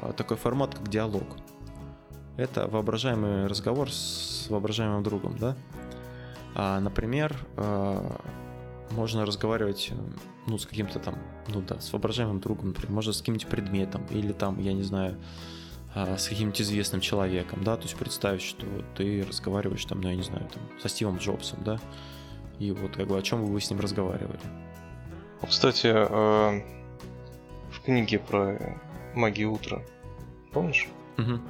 [0.00, 1.24] а, такой формат, как диалог.
[2.36, 5.56] Это воображаемый разговор с воображаемым другом, да?
[6.54, 8.20] А, например, а,
[8.90, 9.92] можно разговаривать
[10.46, 11.16] ну, с каким-то там,
[11.48, 15.16] ну да, с воображаемым другом, например, можно с каким-нибудь предметом, или там, я не знаю,
[15.94, 20.16] а, с каким-нибудь известным человеком, да, то есть представить, что ты разговариваешь там, ну, я
[20.16, 21.78] не знаю, там, со Стивом Джобсом, да,
[22.58, 24.40] и вот как бы о чем вы с ним разговаривали.
[25.46, 25.88] Кстати,
[27.88, 28.58] в книге про
[29.14, 29.80] магию утра,
[30.52, 30.88] помнишь?
[31.16, 31.40] Угу.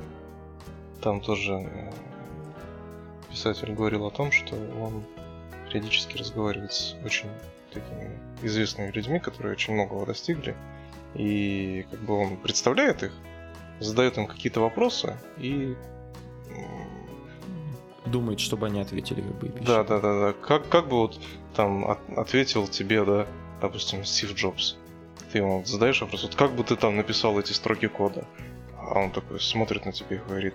[1.03, 1.93] Там тоже э,
[3.29, 5.03] писатель говорил о том, что он
[5.67, 7.29] периодически разговаривает с очень
[7.73, 10.55] такими известными людьми, которые очень многого достигли,
[11.15, 13.13] и как бы он представляет их,
[13.81, 15.75] задает им какие-то вопросы и
[18.07, 19.49] думает, чтобы они ответили как бы.
[19.61, 20.33] Да, да, да, да.
[20.35, 21.21] Как, как бы вот
[21.57, 23.27] там от, ответил тебе, да,
[23.61, 24.77] допустим, Стив Джобс.
[25.33, 28.25] Ты ему задаешь вопрос, вот как бы ты там написал эти строки кода?
[28.77, 30.55] А он такой смотрит на тебя и говорит,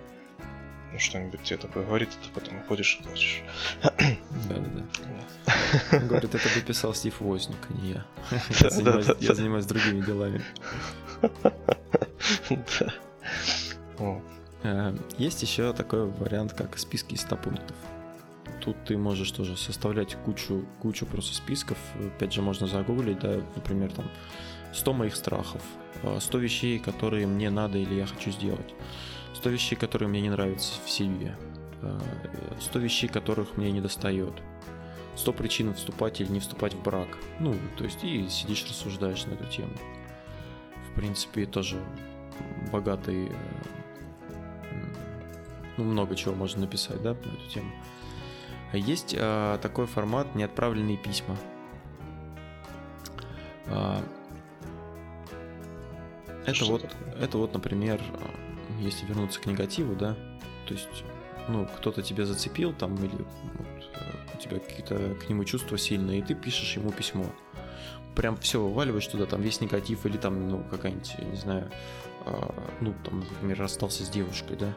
[0.92, 3.42] ну, что-нибудь тебе такое говорит, а ты потом уходишь и плачешь.
[3.82, 4.84] Да-да-да.
[6.06, 8.04] Говорит, это бы писал Стив Возник, а не я.
[9.20, 10.42] Я занимаюсь другими делами.
[14.66, 17.76] Э, есть еще такой вариант, как списки из 100 пунктов.
[18.62, 21.76] Тут ты можешь тоже составлять кучу, кучу просто списков.
[22.16, 24.10] Опять же, можно загуглить, да, например, там
[24.74, 25.62] 100 моих страхов,
[26.18, 28.74] 100 э, вещей, которые мне надо или я хочу сделать.
[29.34, 31.36] 100 вещей, которые мне не нравятся в себе.
[32.60, 34.34] 100 вещей, которых мне не достает.
[35.16, 37.08] 100 причин вступать или не вступать в брак.
[37.38, 39.72] Ну, то есть и сидишь, рассуждаешь на эту тему.
[40.90, 41.80] В принципе, тоже
[42.72, 43.30] богатый...
[45.76, 47.70] Ну, много чего можно написать, да, на эту тему.
[48.72, 51.36] Есть а, такой формат «Неотправленные письма».
[56.46, 56.86] А, это вот,
[57.20, 58.00] это вот, например,
[58.80, 60.16] если вернуться к негативу, да,
[60.66, 61.04] то есть,
[61.48, 66.20] ну, кто-то тебя зацепил там, или вот, э, у тебя какие-то к нему чувства сильные,
[66.20, 67.26] и ты пишешь ему письмо.
[68.14, 71.70] Прям все вываливаешь туда, там весь негатив, или там, ну, какая-нибудь, я не знаю,
[72.26, 74.74] э, ну, там, например, расстался с девушкой, да,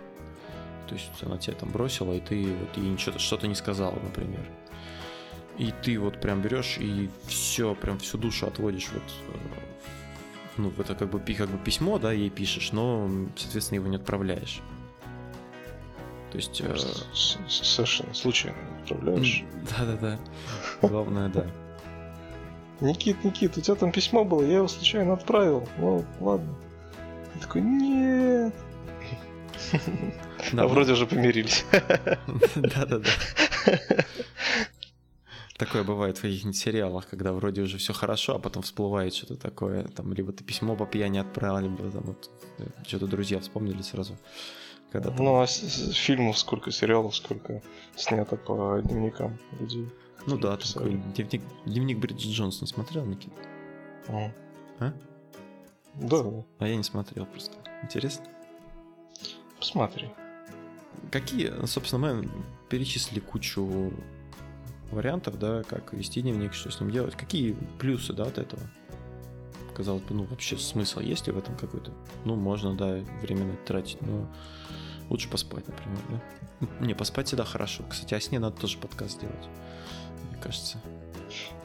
[0.87, 4.45] то есть она тебя там бросила, и ты вот ей что-то, что-то не сказала, например.
[5.57, 9.37] И ты вот прям берешь и все, прям всю душу отводишь вот э,
[10.57, 14.61] ну, это как бы, как бы письмо, да, ей пишешь, но, соответственно, его не отправляешь.
[16.31, 16.61] То есть...
[16.61, 16.75] Э...
[17.47, 19.43] Совершенно случайно отправляешь.
[19.77, 20.19] Да-да-да.
[20.81, 21.45] Главное, да.
[22.79, 25.67] Никит, Никит, у тебя там письмо было, я его случайно отправил.
[25.77, 26.53] Ну, ладно.
[27.35, 28.53] Я такой, нет.
[30.53, 31.65] А вроде уже помирились.
[32.55, 33.09] Да-да-да.
[35.57, 39.85] Такое бывает в каких-нибудь сериалах, когда вроде уже все хорошо, а потом всплывает что-то такое.
[39.85, 44.17] Там либо ты письмо по пьяни отправил, либо там вот э, что-то друзья вспомнили сразу.
[44.91, 45.25] Когда там...
[45.25, 47.63] Ну, а фильмов сколько, сериалов сколько
[47.95, 49.89] снято по дневникам людей.
[50.27, 53.33] Ну да, такой дневник, дневник Бриджит Джонс не смотрел, Никит?
[54.09, 54.31] А?
[54.79, 54.93] а?
[55.95, 56.45] Да, да.
[56.59, 57.57] А я не смотрел просто.
[57.81, 58.25] Интересно?
[59.57, 60.09] Посмотри.
[61.11, 62.29] Какие, собственно, мы
[62.69, 63.91] перечислили кучу
[64.91, 67.15] вариантов, да, как вести дневник, что с ним делать.
[67.15, 68.61] Какие плюсы, да, от этого?
[69.75, 71.91] Казалось бы, ну, вообще смысл есть ли в этом какой-то?
[72.25, 74.27] Ну, можно, да, временно тратить, но
[75.09, 76.67] лучше поспать, например, да?
[76.79, 77.83] Не, поспать всегда хорошо.
[77.89, 79.47] Кстати, о сне надо тоже подкаст делать,
[80.31, 80.81] мне кажется.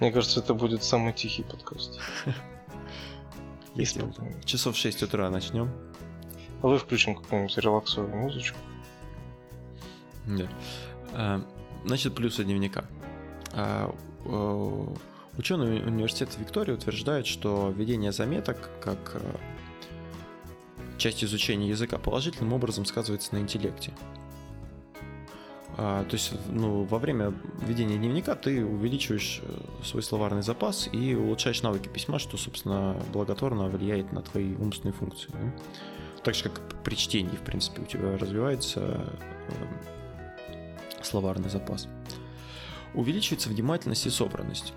[0.01, 2.01] Мне кажется, это будет самый тихий подкаст.
[3.75, 4.05] Если
[4.45, 5.71] часов в 6 утра начнем.
[6.63, 8.59] А вы включим какую-нибудь релаксовую музычку.
[10.27, 10.49] Да.
[11.13, 11.45] А,
[11.85, 12.85] значит, плюсы дневника.
[13.55, 13.95] А,
[15.39, 19.37] ученые университета Виктории утверждают, что ведение заметок как э,
[20.99, 23.93] часть изучения языка положительным образом сказывается на интеллекте.
[25.79, 27.33] А, то есть, ну, во время
[27.67, 33.69] ведения дневника ты увеличиваешь э, свой словарный запас и улучшаешь навыки письма, что, собственно, благотворно
[33.69, 35.31] влияет на твои умственные функции.
[35.33, 35.39] Да?
[36.25, 39.07] Так же, как при чтении, в принципе, у тебя развивается
[39.49, 39.53] э,
[41.03, 41.89] словарный запас
[42.95, 44.73] увеличивается внимательность и собранность.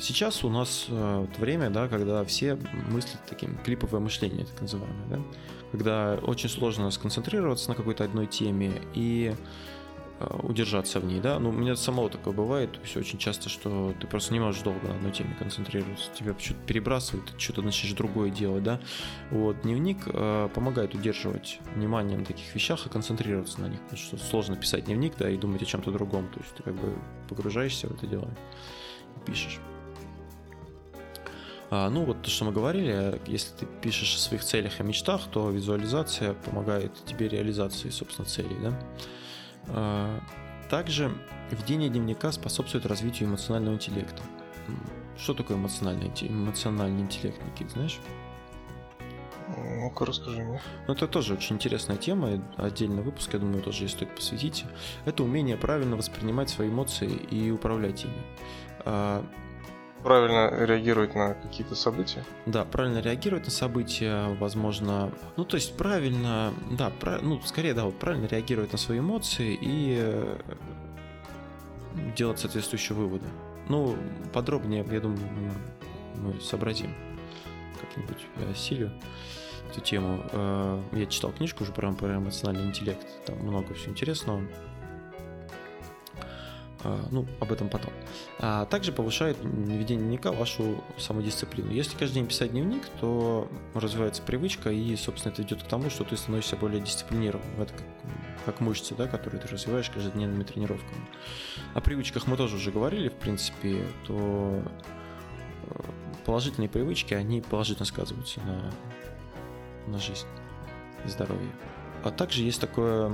[0.00, 2.56] Сейчас у нас э, время, да, когда все
[2.88, 5.18] мыслят таким клиповое мышление, так называемое, да?
[5.72, 9.34] когда очень сложно сконцентрироваться на какой-то одной теме и
[10.42, 11.38] удержаться в ней, да.
[11.38, 14.62] Ну, у меня самого такое бывает, то есть очень часто, что ты просто не можешь
[14.62, 18.80] долго на одной теме концентрироваться, тебя что-то перебрасывает, ты что-то начнешь другое делать, да.
[19.30, 24.18] Вот, дневник э, помогает удерживать внимание на таких вещах и концентрироваться на них, потому что
[24.18, 26.94] сложно писать дневник, да, и думать о чем-то другом, то есть ты как бы
[27.28, 28.28] погружаешься в это дело
[29.16, 29.60] и пишешь.
[31.70, 35.22] А, ну, вот то, что мы говорили, если ты пишешь о своих целях и мечтах,
[35.30, 38.78] то визуализация помогает тебе реализации, собственно, целей, да.
[39.68, 40.20] А,
[40.68, 41.12] также
[41.50, 44.22] ведение дневника способствует развитию эмоционального интеллекта.
[45.18, 48.00] Что такое эмоциональный, эмоциональный интеллект, Никит, знаешь?
[49.56, 50.60] Ну-ка, расскажи мне.
[50.86, 54.64] Ну, это тоже очень интересная тема, отдельный выпуск, я думаю, тоже стоит посвятить.
[55.04, 59.24] Это умение правильно воспринимать свои эмоции и управлять ими.
[60.02, 62.24] Правильно реагировать на какие-то события?
[62.46, 67.84] Да, правильно реагировать на события, возможно, ну то есть правильно, да, прав, ну скорее да,
[67.84, 70.38] вот правильно реагировать на свои эмоции и э,
[72.16, 73.26] делать соответствующие выводы.
[73.68, 73.96] Ну
[74.32, 75.20] подробнее, я думаю,
[76.16, 76.94] мы сообразим
[77.80, 78.90] как-нибудь я осилю
[79.70, 80.24] эту тему.
[80.32, 84.42] Э, я читал книжку уже про, про эмоциональный интеллект, там много всего интересного.
[86.82, 87.92] А, ну, об этом потом.
[88.38, 91.70] А также повышает ведение дневника вашу самодисциплину.
[91.70, 96.04] Если каждый день писать дневник, то развивается привычка, и, собственно, это идет к тому, что
[96.04, 97.60] ты становишься более дисциплинированным.
[97.60, 97.86] Это как,
[98.46, 101.06] как мышцы, да, которые ты развиваешь каждодневными тренировками.
[101.74, 104.62] О привычках мы тоже уже говорили, в принципе, то
[105.66, 105.80] э,
[106.24, 108.72] положительные привычки, они положительно сказываются на,
[109.86, 110.26] на жизнь
[111.04, 111.50] здоровье.
[112.02, 113.12] А также есть такое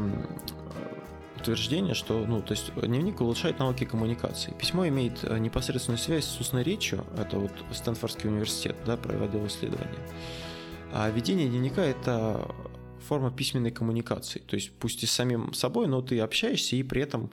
[1.47, 4.53] утверждение, что, ну, то есть дневник улучшает навыки коммуникации.
[4.59, 10.01] Письмо имеет э, непосредственную связь с устной речью, это вот Стэнфордский университет, да, проводил исследование.
[10.93, 12.51] А ведение дневника– это
[13.07, 17.03] форма письменной коммуникации, то есть пусть и с самим собой, но ты общаешься, и при
[17.03, 17.31] этом,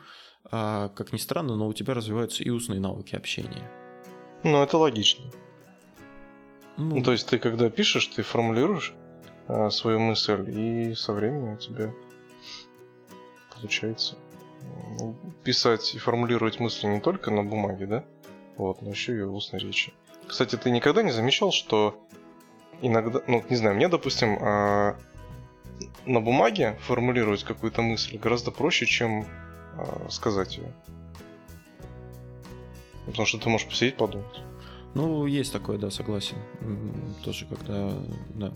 [0.52, 3.72] а, как ни странно, но у тебя развиваются и устные навыки общения.
[4.44, 5.26] Ну, это логично.
[6.78, 8.94] Ну, ну то есть ты когда пишешь, ты формулируешь
[9.48, 11.94] а, свою мысль, и со временем у тебя
[13.64, 14.16] получается.
[15.44, 18.04] Писать и формулировать мысли не только на бумаге, да?
[18.58, 19.94] Вот, но еще и в устной речи.
[20.28, 22.06] Кстати, ты никогда не замечал, что
[22.82, 24.98] иногда, ну, не знаю, мне, допустим, а,
[26.06, 29.26] на бумаге формулировать какую-то мысль гораздо проще, чем
[29.78, 30.74] а, сказать ее.
[33.06, 34.42] Потому что ты можешь посидеть, подумать.
[34.94, 36.38] Ну, есть такое, да, согласен.
[37.24, 37.92] Тоже когда,
[38.36, 38.54] да, да.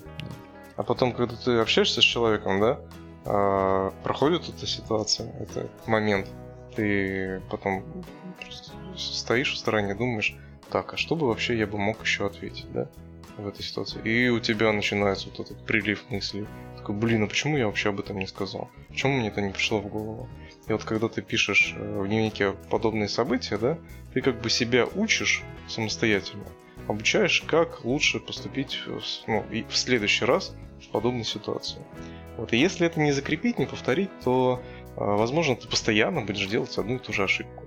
[0.76, 2.80] А потом, когда ты общаешься с человеком, да,
[3.30, 6.28] а, проходит эта ситуация, этот момент,
[6.76, 7.84] ты потом
[8.96, 10.36] стоишь в стороне, думаешь,
[10.70, 12.88] так, а что бы вообще я бы мог еще ответить, да,
[13.38, 14.00] в этой ситуации?
[14.04, 16.46] И у тебя начинается вот этот прилив мыслей.
[16.78, 18.70] Такой, блин, а почему я вообще об этом не сказал?
[18.90, 20.30] Почему мне это не пришло в голову?
[20.68, 23.78] И вот когда ты пишешь э, в дневнике подобные события, да,
[24.14, 26.46] ты как бы себя учишь самостоятельно,
[26.88, 28.80] обучаешь, как лучше поступить
[29.28, 31.80] ну, в следующий раз в подобной ситуации.
[32.38, 34.62] Вот, и если это не закрепить, не повторить, то,
[34.96, 37.64] а, возможно, ты постоянно будешь делать одну и ту же ошибку.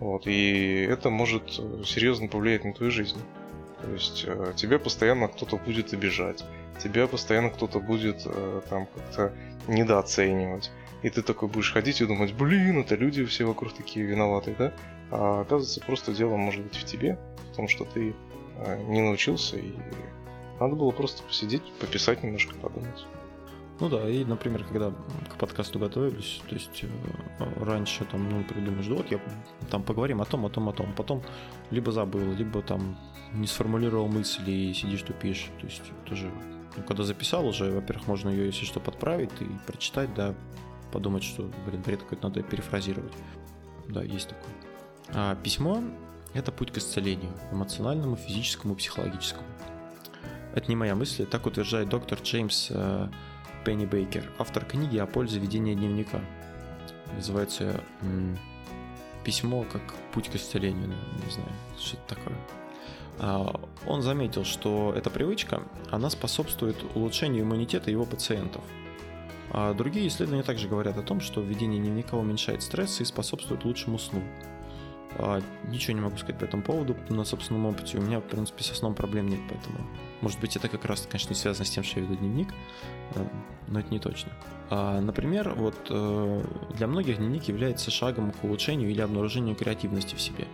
[0.00, 3.20] Вот, и это может э, серьезно повлиять на твою жизнь.
[3.80, 6.44] То есть э, тебя постоянно кто-то будет обижать,
[6.82, 9.32] тебя постоянно кто-то будет э, там как-то
[9.68, 10.72] недооценивать.
[11.02, 14.72] И ты такой будешь ходить и думать, блин, это люди все вокруг такие виноватые, да?
[15.10, 17.18] А оказывается, просто дело может быть в тебе,
[17.52, 18.14] в том, что ты
[18.88, 19.72] не научился, и
[20.62, 23.06] надо было просто посидеть, пописать немножко, подумать.
[23.80, 24.92] Ну да, и, например, когда
[25.28, 29.18] к подкасту готовились, то есть э, раньше там, ну, придумаешь, да вот я
[29.70, 31.22] там поговорим о том, о том, о том, потом
[31.70, 32.96] либо забыл, либо там
[33.32, 36.30] не сформулировал мысли и сидишь тупишь, то есть тоже,
[36.76, 40.34] ну, когда записал уже, во-первых, можно ее, если что, подправить и прочитать, да,
[40.92, 43.12] подумать, что, блин, бред какой-то надо перефразировать.
[43.88, 44.54] Да, есть такое.
[45.08, 45.82] А письмо—
[46.34, 49.46] это путь к исцелению, эмоциональному, физическому, психологическому.
[50.54, 53.08] Это не моя мысль, так утверждает доктор Джеймс э,
[53.64, 56.20] Пенни Бейкер, автор книги о пользе ведения дневника.
[57.14, 57.80] Называется
[59.24, 59.82] «Письмо как
[60.12, 61.48] путь к исцелению», не знаю,
[61.78, 62.36] что это такое.
[63.18, 68.62] А, он заметил, что эта привычка, она способствует улучшению иммунитета его пациентов.
[69.50, 73.98] А другие исследования также говорят о том, что введение дневника уменьшает стресс и способствует лучшему
[73.98, 74.22] сну.
[75.18, 77.98] А, ничего не могу сказать по этому поводу на собственном опыте.
[77.98, 79.86] У меня, в принципе, со сном проблем нет, поэтому...
[80.20, 82.48] Может быть, это как раз, конечно, связано с тем, что я веду дневник,
[83.14, 83.24] э,
[83.68, 84.32] но это не точно.
[84.70, 86.44] А, например, вот э,
[86.76, 90.46] для многих дневник является шагом к улучшению или обнаружению креативности в себе.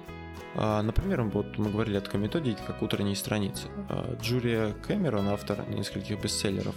[0.56, 3.68] А, например, вот мы говорили о такой методике, как утренние страницы.
[4.20, 6.74] Джулия Кэмерон, автор нескольких бестселлеров,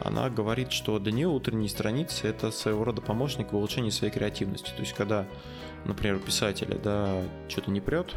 [0.00, 4.70] она говорит, что для нее утренние страницы это своего рода помощник в улучшении своей креативности.
[4.70, 5.26] То есть, когда,
[5.84, 8.14] например, у писателя да, что-то не прет,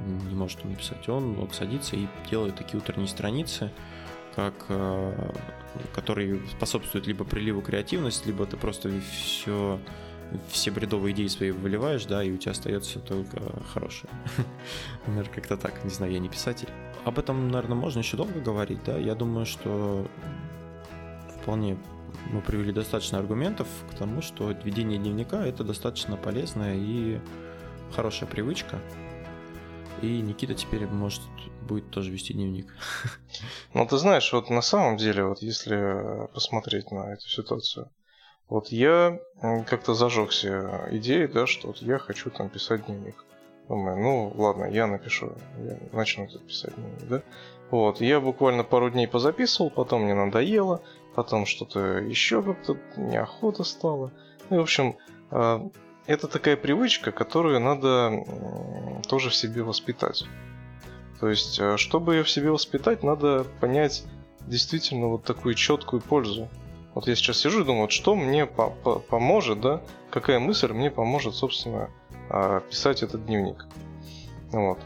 [0.00, 3.70] не может он написать, он вот садится и делает такие утренние страницы,
[4.34, 5.32] как, э,
[5.94, 9.78] которые способствуют либо приливу креативности, либо ты просто все
[10.48, 13.40] все бредовые идеи свои выливаешь, да, и у тебя остается только
[13.72, 14.12] хорошее.
[15.06, 15.84] Наверное, как-то так.
[15.84, 16.68] Не знаю, я не писатель.
[17.04, 18.96] Об этом, наверное, можно еще долго говорить, да.
[18.96, 20.08] Я думаю, что
[21.44, 21.76] вполне
[22.32, 27.20] мы привели достаточно аргументов к тому, что ведение дневника это достаточно полезная и
[27.94, 28.80] хорошая привычка.
[30.00, 31.20] И Никита теперь может
[31.60, 32.74] будет тоже вести дневник.
[33.74, 37.90] Ну, ты знаешь, вот на самом деле, вот если посмотреть на эту ситуацию,
[38.48, 39.18] вот я
[39.66, 43.22] как-то зажегся идеей, да, что вот я хочу там писать дневник.
[43.68, 47.22] Думаю, ну ладно, я напишу, я начну тут писать дневник, да.
[47.70, 50.82] Вот, я буквально пару дней позаписывал, потом мне надоело,
[51.14, 54.12] потом что-то еще как-то неохота стало.
[54.50, 54.96] Ну, в общем,
[55.30, 55.68] а,
[56.06, 58.24] это такая привычка, которую надо
[59.08, 60.24] тоже в себе воспитать.
[61.20, 64.04] То есть, а, чтобы ее в себе воспитать, надо понять
[64.40, 66.48] действительно вот такую четкую пользу.
[66.94, 70.72] Вот я сейчас сижу и думаю, вот что мне по -по поможет, да, какая мысль
[70.72, 71.90] мне поможет, собственно,
[72.28, 73.66] а, писать этот дневник.
[74.52, 74.78] Вот.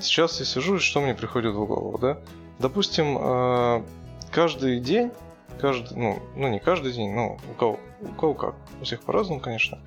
[0.00, 2.18] Сейчас я сижу, и что мне приходит в голову, да?
[2.60, 3.84] Допустим,
[4.30, 5.10] каждый день
[5.60, 9.40] каждый, ну, ну не каждый день, но у кого, у кого как, у всех по-разному,
[9.40, 9.78] конечно.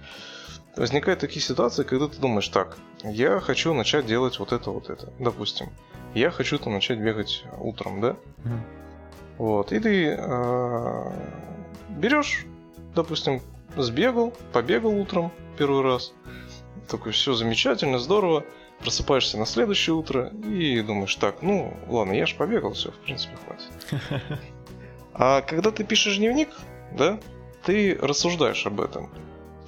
[0.75, 5.11] Возникают такие ситуации, когда ты думаешь, так, я хочу начать делать вот это, вот это,
[5.19, 5.69] допустим.
[6.13, 8.15] Я хочу там начать бегать утром, да?
[8.43, 8.59] Mm.
[9.37, 11.11] Вот, и ты э,
[11.89, 12.45] берешь,
[12.95, 13.41] допустим,
[13.75, 16.13] сбегал, побегал утром первый раз,
[16.87, 18.43] такой, все замечательно, здорово,
[18.79, 23.37] просыпаешься на следующее утро и думаешь, так, ну, ладно, я же побегал, все, в принципе,
[23.45, 24.39] хватит.
[25.13, 26.49] А когда ты пишешь дневник,
[26.91, 27.19] да,
[27.63, 29.09] ты рассуждаешь об этом.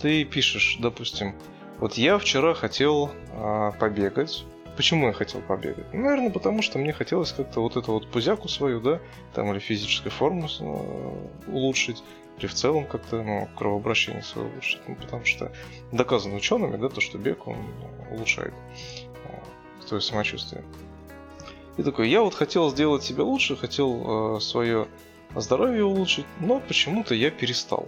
[0.01, 1.35] Ты пишешь, допустим,
[1.79, 4.45] вот я вчера хотел а, побегать.
[4.75, 5.85] Почему я хотел побегать?
[5.93, 8.99] Ну, наверное, потому что мне хотелось как-то вот эту вот пузяку свою, да,
[9.33, 12.03] там или физическую форму э, улучшить,
[12.39, 14.81] или в целом как-то, ну, кровообращение свое улучшить.
[14.87, 15.51] Ну, потому что
[15.91, 17.57] доказано учеными, да, то, что бег, он
[18.09, 18.53] улучшает
[19.25, 20.63] э, твое самочувствие.
[21.77, 24.87] И такой, я вот хотел сделать себя лучше, хотел э, свое
[25.41, 27.87] здоровье улучшить, но почему-то я перестал.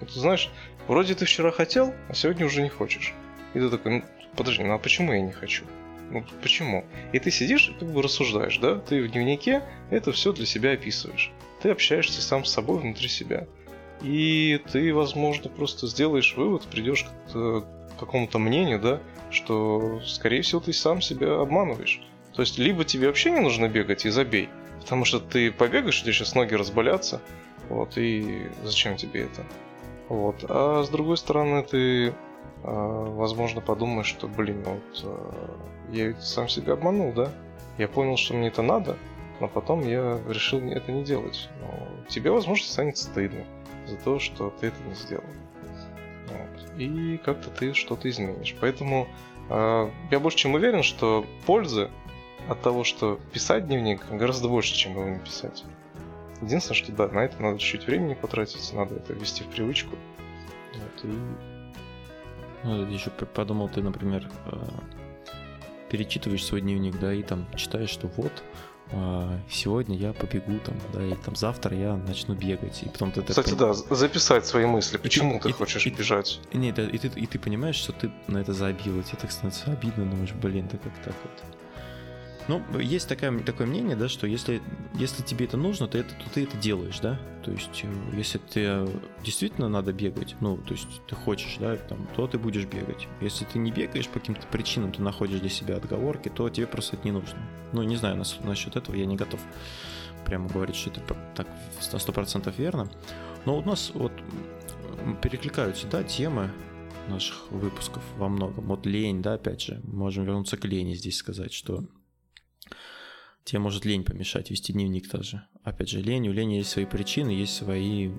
[0.00, 0.50] Ты знаешь,
[0.88, 3.14] вроде ты вчера хотел, а сегодня уже не хочешь.
[3.54, 4.04] И ты такой, ну,
[4.36, 5.64] подожди, ну а почему я не хочу?
[6.10, 6.84] Ну, почему?
[7.12, 8.76] И ты сидишь и как бы рассуждаешь, да?
[8.76, 11.32] Ты в дневнике это все для себя описываешь.
[11.62, 13.46] Ты общаешься сам с собой внутри себя.
[14.02, 17.64] И ты, возможно, просто сделаешь вывод, придешь к
[17.98, 19.00] какому-то мнению, да,
[19.30, 22.02] что, скорее всего, ты сам себя обманываешь.
[22.34, 24.48] То есть, либо тебе вообще не нужно бегать и забей,
[24.84, 27.22] Потому что ты побегаешь, у тебя сейчас ноги разболятся,
[27.70, 29.42] вот, и зачем тебе это?
[30.10, 30.44] Вот.
[30.46, 32.12] А с другой стороны, ты,
[32.62, 35.58] а, возможно, подумаешь, что, блин, ну вот а,
[35.90, 37.32] я ведь сам себя обманул, да?
[37.78, 38.98] Я понял, что мне это надо,
[39.40, 41.48] но потом я решил это не делать.
[41.62, 43.44] Но тебе, возможно, станет стыдно
[43.86, 45.24] за то, что ты это не сделал.
[46.28, 46.78] Вот.
[46.78, 48.54] И как-то ты что-то изменишь.
[48.60, 49.08] Поэтому
[49.48, 51.90] э, я больше чем уверен, что пользы
[52.48, 55.64] от того, что писать дневник гораздо больше, чем его не писать.
[56.42, 59.96] Единственное, что да, на это надо чуть-чуть времени потратить, надо это ввести в привычку.
[60.74, 61.18] Вот, и...
[62.64, 64.56] Ну, еще подумал, ты, например, э,
[65.90, 68.32] перечитываешь свой дневник, да, и там читаешь, что вот,
[68.90, 72.82] а, сегодня я побегу там, да, и там завтра я начну бегать.
[72.82, 73.58] И потом ты Кстати, так...
[73.58, 76.40] да, записать свои мысли, почему и, ты и, хочешь и, бежать.
[76.52, 79.72] Нет, и ты, и ты понимаешь, что ты на это забил, и тебе так становится
[79.72, 81.63] обидно, думаешь, блин, да как так вот.
[82.46, 84.60] Ну, есть такое, такое мнение, да, что если,
[84.94, 87.18] если тебе это нужно, то, это, то ты это делаешь, да.
[87.42, 88.86] То есть, э, если ты
[89.22, 93.08] действительно надо бегать, ну, то есть ты хочешь, да, там, то ты будешь бегать.
[93.22, 96.96] Если ты не бегаешь по каким-то причинам, ты находишь для себя отговорки, то тебе просто
[96.96, 97.38] это не нужно.
[97.72, 99.40] Ну, не знаю, нас, насчет этого я не готов
[100.26, 101.46] прямо говорить, что это так
[101.92, 102.90] на 100% верно.
[103.46, 104.12] Но у нас вот
[105.22, 106.50] перекликаются, да, темы
[107.08, 108.66] наших выпусков во многом.
[108.66, 111.84] Вот лень, да, опять же, можем вернуться к лени здесь сказать, что
[113.44, 115.44] тебе может лень помешать вести дневник тоже.
[115.62, 118.10] Опять же, лень, у лени есть свои причины, есть свои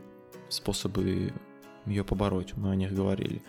[0.50, 1.34] способы
[1.86, 3.42] ее побороть, мы о них говорили.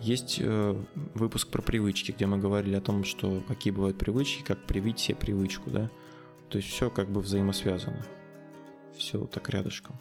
[0.00, 0.76] Есть э,
[1.14, 5.16] выпуск про привычки, где мы говорили о том, что какие бывают привычки, как привить себе
[5.16, 5.90] привычку, да.
[6.48, 8.04] То есть все как бы взаимосвязано.
[8.96, 9.96] Все так рядышком.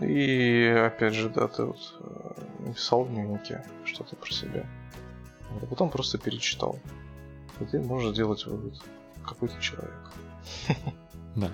[0.00, 4.66] И опять же, да, ты вот э, написал в дневнике что-то про себя.
[5.50, 6.78] а потом просто перечитал.
[7.60, 8.82] И ты можешь делать вывод,
[9.24, 10.12] какой ты человек.
[11.36, 11.52] Да.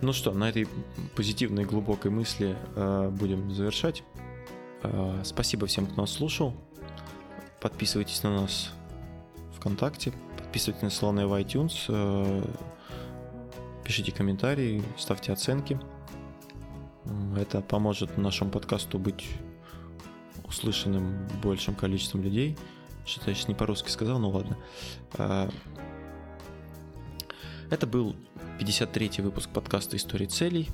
[0.00, 0.68] Ну что, на этой
[1.16, 4.02] позитивной глубокой мысли э, будем завершать.
[4.82, 6.54] Э, спасибо всем, кто нас слушал.
[7.60, 8.70] Подписывайтесь на нас
[9.56, 12.44] ВКонтакте, подписывайтесь на Слона в iTunes, э,
[13.82, 15.80] пишите комментарии, ставьте оценки.
[17.36, 19.26] Это поможет нашему подкасту быть
[20.46, 22.58] услышанным большим количеством людей.
[23.06, 24.58] Что-то я сейчас не по-русски сказал, ну ладно.
[27.74, 28.14] Это был
[28.60, 30.70] 53-й выпуск подкаста «Истории целей».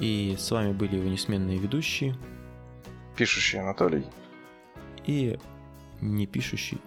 [0.00, 2.16] И с вами были его несменные ведущие.
[3.16, 4.04] Пишущий Анатолий.
[5.06, 5.38] И
[6.00, 6.80] не пишущий.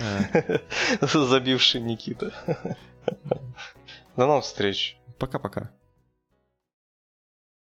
[1.00, 2.34] Забивший Никита.
[4.16, 4.98] До новых встреч.
[5.20, 5.70] Пока-пока.